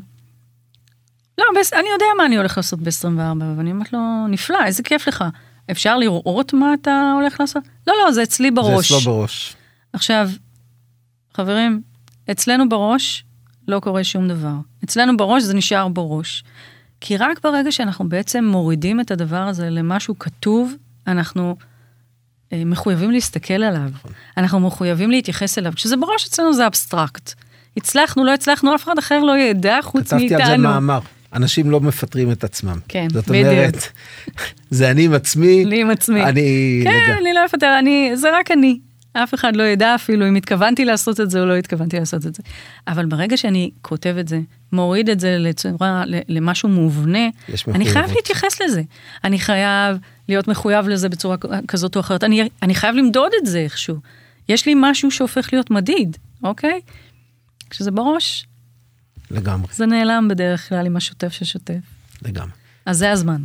לא. 1.38 1.46
אני 1.74 1.88
יודע 1.94 2.06
מה 2.18 2.26
אני 2.26 2.38
הולך 2.38 2.58
לעשות 2.58 2.80
ב-24, 2.80 3.44
ואני 3.58 3.72
אומרת 3.72 3.94
לו, 3.94 4.28
נפלא, 4.28 4.66
איזה 4.66 4.84
כיף 4.84 5.08
לך. 5.08 5.24
אפשר 5.72 5.98
לראות 5.98 6.54
מה 6.54 6.74
אתה 6.74 7.12
הולך 7.16 7.40
לעשות? 7.40 7.64
לא, 7.88 7.94
לא, 8.06 8.12
זה 8.12 8.24
אצלי 8.24 8.52
בראש. 8.52 8.92
זה 8.92 8.98
אצלו 8.98 9.14
בראש. 9.14 9.56
עכשיו, 9.94 10.30
חברים, 11.38 11.82
אצלנו 12.32 12.70
בראש 12.70 13.24
לא 13.68 13.80
קורה 13.80 14.04
שום 14.04 14.28
דבר. 14.28 14.54
אצלנו 14.84 15.18
בראש 15.18 15.44
זה 15.44 15.54
נשאר 15.54 15.88
בראש. 15.88 16.44
כי 17.02 17.18
רק 17.18 17.40
ברגע 17.44 17.72
שאנחנו 17.72 18.10
בעצם 18.10 18.46
מורידים 18.46 19.00
את 19.00 19.12
הדבר 19.12 19.42
הזה 19.42 19.70
למשהו 19.70 20.20
כתוב, 20.20 20.74
אנחנו 21.08 21.56
אה, 22.54 22.64
מחויבים 22.66 23.12
להסתכל 23.12 23.54
עליו. 23.54 23.90
אנחנו 24.38 24.60
מחויבים 24.60 25.12
להתייחס 25.12 25.58
אליו. 25.58 25.74
כשזה 25.76 25.98
בראש 25.98 26.28
אצלנו 26.28 26.54
זה 26.54 26.68
אבסטרקט. 26.68 27.34
הצלחנו, 27.78 28.24
לא 28.24 28.34
הצלחנו, 28.34 28.76
אף 28.76 28.84
אחד 28.84 28.98
אחר 28.98 29.20
לא 29.20 29.38
ידע 29.38 29.80
חוץ 29.82 30.08
כתבתי 30.08 30.30
מאיתנו. 30.30 30.40
על 30.40 30.48
זה 30.48 30.58
מאמר. 30.58 31.00
אנשים 31.34 31.72
לא 31.72 31.82
מפטרים 31.82 32.32
את 32.32 32.44
עצמם. 32.44 32.80
כן, 32.88 33.08
זאת 33.14 33.28
בדיוק. 33.28 33.48
אומרת, 33.48 33.84
זה 34.70 34.92
אני 34.92 35.06
עם 35.06 35.14
עצמי. 35.14 35.66
לי 35.66 35.82
עם 35.82 35.90
עצמי. 35.90 36.24
אני... 36.24 36.82
כן, 36.84 36.90
לגמרי. 36.90 37.22
אני 37.22 37.34
לא 37.34 37.46
אפטר, 37.46 37.80
אני, 37.80 38.12
זה 38.16 38.28
רק 38.40 38.52
אני. 38.52 38.80
אף 39.14 39.34
אחד 39.34 39.56
לא 39.56 39.64
ידע 39.64 39.96
אפילו 39.96 40.28
אם 40.28 40.36
התכוונתי 40.36 40.86
לעשות 40.86 41.20
את 41.20 41.30
זה 41.30 41.40
או 41.40 41.46
לא 41.46 41.56
התכוונתי 41.56 42.00
לעשות 42.00 42.26
את 42.26 42.36
זה. 42.36 42.44
אבל 42.88 43.06
ברגע 43.06 43.38
שאני 43.38 43.72
כותב 43.82 44.16
את 44.20 44.28
זה, 44.28 44.40
מוריד 44.72 45.10
את 45.10 45.20
זה 45.20 45.38
לצורה, 45.38 46.04
למשהו 46.08 46.70
מובנה, 46.70 47.28
אני 47.68 47.86
חייב. 47.86 48.12
להתייחס 48.16 48.62
לזה. 48.62 48.82
אני 49.24 49.40
חייב 49.40 49.98
להיות 50.30 50.48
מחויב 50.48 50.88
לזה 50.88 51.10
בצורה 51.10 51.36
כזאת 51.68 51.96
או 51.96 52.02
אחרת. 52.02 52.24
אני, 52.24 52.50
אני 52.62 52.76
חייב 52.76 52.96
למדוד 52.96 53.32
את 53.42 53.46
זה 53.46 53.60
איכשהו. 53.60 53.98
יש 54.50 54.66
לי 54.66 54.74
משהו 54.76 55.12
שהופך 55.12 55.54
להיות 55.54 55.72
מדיד, 55.72 56.18
אוקיי? 56.44 56.82
כשזה 57.70 57.92
בראש, 57.92 58.48
לגמרי, 59.32 59.68
זה 59.74 59.86
נעלם 59.86 60.28
בדרך 60.30 60.70
כלל 60.70 60.86
עם 60.86 60.98
השוטף 60.98 61.32
ששוטף. 61.32 61.80
לגמרי. 62.22 62.52
אז 62.86 62.98
זה 62.98 63.12
הזמן. 63.12 63.44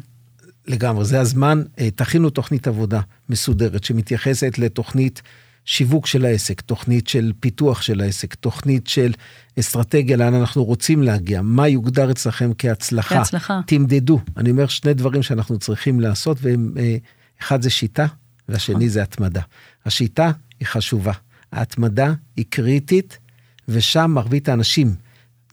לגמרי, 0.66 1.04
זה 1.04 1.20
הזמן, 1.20 1.62
אה, 1.78 1.90
תכינו 1.90 2.30
תוכנית 2.30 2.66
עבודה 2.66 3.00
מסודרת 3.28 3.84
שמתייחסת 3.84 4.58
לתוכנית 4.58 5.22
שיווק 5.64 6.06
של 6.06 6.24
העסק, 6.24 6.60
תוכנית 6.60 7.08
של 7.08 7.32
פיתוח 7.40 7.82
של 7.82 8.00
העסק, 8.00 8.34
תוכנית 8.34 8.86
של 8.86 9.12
אסטרטגיה 9.60 10.16
לאן 10.16 10.34
אנחנו 10.34 10.64
רוצים 10.64 11.02
להגיע, 11.02 11.42
מה 11.42 11.68
יוגדר 11.68 12.10
אצלכם 12.10 12.50
כהצלחה. 12.58 13.14
כהצלחה. 13.14 13.60
תמדדו. 13.66 14.20
אני 14.36 14.50
אומר 14.50 14.66
שני 14.66 14.94
דברים 14.94 15.22
שאנחנו 15.22 15.58
צריכים 15.58 16.00
לעשות, 16.00 16.38
ואחד 16.42 17.62
זה 17.62 17.70
שיטה, 17.70 18.06
והשני 18.48 18.88
זה 18.88 19.02
התמדה. 19.02 19.40
השיטה 19.86 20.30
היא 20.60 20.66
חשובה, 20.68 21.12
ההתמדה 21.52 22.12
היא 22.36 22.44
קריטית, 22.48 23.18
ושם 23.68 24.10
מרבית 24.14 24.48
האנשים 24.48 24.94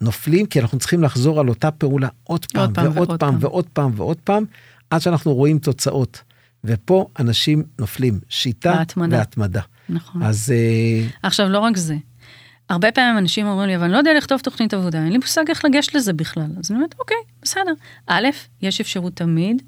נופלים, 0.01 0.45
כי 0.45 0.59
אנחנו 0.59 0.79
צריכים 0.79 1.03
לחזור 1.03 1.39
על 1.39 1.49
אותה 1.49 1.71
פעולה 1.71 2.07
עוד 2.23 2.45
פעם, 2.45 2.61
עוד 2.61 2.75
פעם 2.75 2.85
ועוד 2.93 2.97
ועוד 2.97 3.19
פעם, 3.19 3.31
פעם. 3.31 3.39
ועוד 3.41 3.65
פעם 3.73 3.91
ועוד 3.95 4.17
פעם, 4.23 4.43
עד 4.89 5.01
שאנחנו 5.01 5.33
רואים 5.33 5.59
תוצאות. 5.59 6.23
ופה 6.63 7.07
אנשים 7.19 7.63
נופלים, 7.79 8.19
שיטה 8.29 8.73
בהתמדה. 8.73 9.17
והתמדה. 9.17 9.61
נכון. 9.89 10.23
אז 10.23 10.51
אה, 10.51 11.07
עכשיו, 11.23 11.49
לא 11.49 11.59
רק 11.59 11.77
זה. 11.77 11.95
הרבה 12.69 12.91
פעמים 12.91 13.17
אנשים 13.17 13.47
אומרים 13.47 13.67
לי, 13.67 13.75
אבל 13.75 13.83
אני 13.83 13.93
לא 13.93 13.97
יודע 13.97 14.13
לכתוב 14.17 14.39
תוכנית 14.39 14.73
עבודה, 14.73 14.97
אין 14.97 15.11
לי 15.11 15.17
מושג 15.17 15.43
איך 15.49 15.65
לגשת 15.65 15.95
לזה 15.95 16.13
בכלל. 16.13 16.47
אז 16.59 16.71
אני 16.71 16.77
אומרת, 16.77 16.95
אוקיי, 16.99 17.17
בסדר. 17.41 17.73
א', 18.07 18.27
יש 18.61 18.81
אפשרות 18.81 19.13
תמיד 19.15 19.61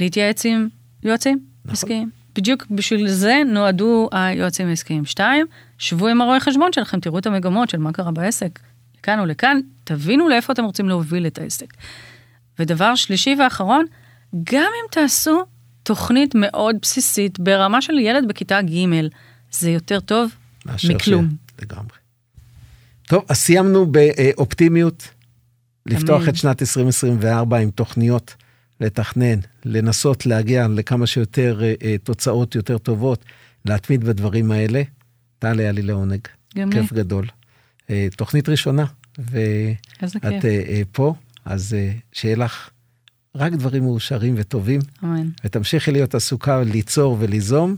להתייעץ 0.00 0.46
עם 0.46 0.68
יועצים 1.02 1.38
נכון. 1.64 1.72
עסקיים. 1.72 2.10
בדיוק 2.34 2.66
בשביל 2.70 3.08
זה 3.08 3.42
נועדו 3.46 4.08
היועצים 4.12 4.68
העסקיים. 4.68 5.04
שתיים, 5.04 5.46
שבו 5.78 6.08
עם 6.08 6.20
הרואה 6.20 6.40
חשבון 6.40 6.72
שלכם, 6.72 7.00
תראו 7.00 7.18
את 7.18 7.26
המגמות 7.26 7.70
של 7.70 7.78
מה 7.78 7.92
קרה 7.92 8.10
בעסק, 8.10 8.58
לכאן 8.98 9.18
או 9.18 9.26
לכאן, 9.26 9.60
תבינו 9.84 10.28
לאיפה 10.28 10.52
אתם 10.52 10.64
רוצים 10.64 10.88
להוביל 10.88 11.26
את 11.26 11.38
העסק. 11.38 11.66
ודבר 12.58 12.94
שלישי 12.94 13.36
ואחרון, 13.38 13.84
גם 14.44 14.62
אם 14.62 14.90
תעשו 14.90 15.42
תוכנית 15.82 16.34
מאוד 16.34 16.76
בסיסית 16.82 17.38
ברמה 17.38 17.82
של 17.82 17.98
ילד 17.98 18.28
בכיתה 18.28 18.62
ג', 18.62 19.08
זה 19.52 19.70
יותר 19.70 20.00
טוב 20.00 20.30
מכלום. 20.66 21.28
ש... 21.28 21.62
לגמרי. 21.62 21.96
טוב, 23.06 23.24
אז 23.28 23.36
סיימנו 23.36 23.86
באופטימיות, 23.86 25.08
לפתוח 25.86 26.16
תמיד. 26.16 26.28
את 26.28 26.36
שנת 26.36 26.62
2024 26.62 27.58
עם 27.58 27.70
תוכניות, 27.70 28.34
לתכנן, 28.80 29.38
לנסות 29.64 30.26
להגיע 30.26 30.68
לכמה 30.68 31.06
שיותר 31.06 31.60
אה, 31.62 31.74
אה, 31.82 31.96
תוצאות 31.98 32.54
יותר 32.54 32.78
טובות, 32.78 33.24
להתמיד 33.64 34.04
בדברים 34.04 34.50
האלה. 34.50 34.82
טל, 35.38 35.60
היה 35.60 35.72
לי 35.72 35.82
לעונג. 35.82 36.20
גם 36.56 36.70
לי. 36.70 36.80
כיף 36.80 36.92
גדול. 36.92 37.26
אה, 37.90 38.08
תוכנית 38.16 38.48
ראשונה, 38.48 38.84
ואת 39.18 40.44
פה, 40.92 41.14
אז 41.44 41.76
שיהיה 42.12 42.36
לך 42.36 42.70
רק 43.34 43.52
דברים 43.52 43.82
מאושרים 43.82 44.34
וטובים. 44.36 44.80
אמן. 45.04 45.28
ותמשיכי 45.44 45.92
להיות 45.92 46.14
עסוקה 46.14 46.62
ליצור 46.62 47.16
וליזום. 47.20 47.76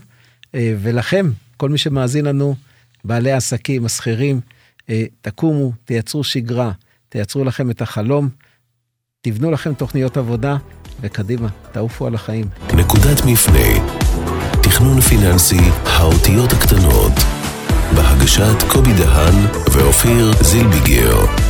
ולכם, 0.53 1.31
כל 1.57 1.69
מי 1.69 1.77
שמאזין 1.77 2.25
לנו, 2.25 2.55
בעלי 3.03 3.31
עסקים, 3.31 3.85
השכירים, 3.85 4.41
אה, 4.89 5.03
תקומו, 5.21 5.71
תייצרו 5.85 6.23
שגרה, 6.23 6.71
תייצרו 7.09 7.43
לכם 7.43 7.71
את 7.71 7.81
החלום, 7.81 8.29
תבנו 9.21 9.51
לכם 9.51 9.73
תוכניות 9.73 10.17
עבודה, 10.17 10.57
וקדימה, 11.01 11.47
תעופו 11.71 12.07
על 12.07 12.15
החיים. 12.15 12.45
נקודת 12.73 13.25
מפנה, 13.25 13.87
תכנון 14.63 15.01
פיננסי, 15.01 15.61
האותיות 15.85 16.53
הקטנות, 16.53 17.11
בהגשת 17.95 18.63
קובי 18.71 18.93
דהן 18.93 19.35
ואופיר 19.71 20.31
זילביגר. 20.41 21.44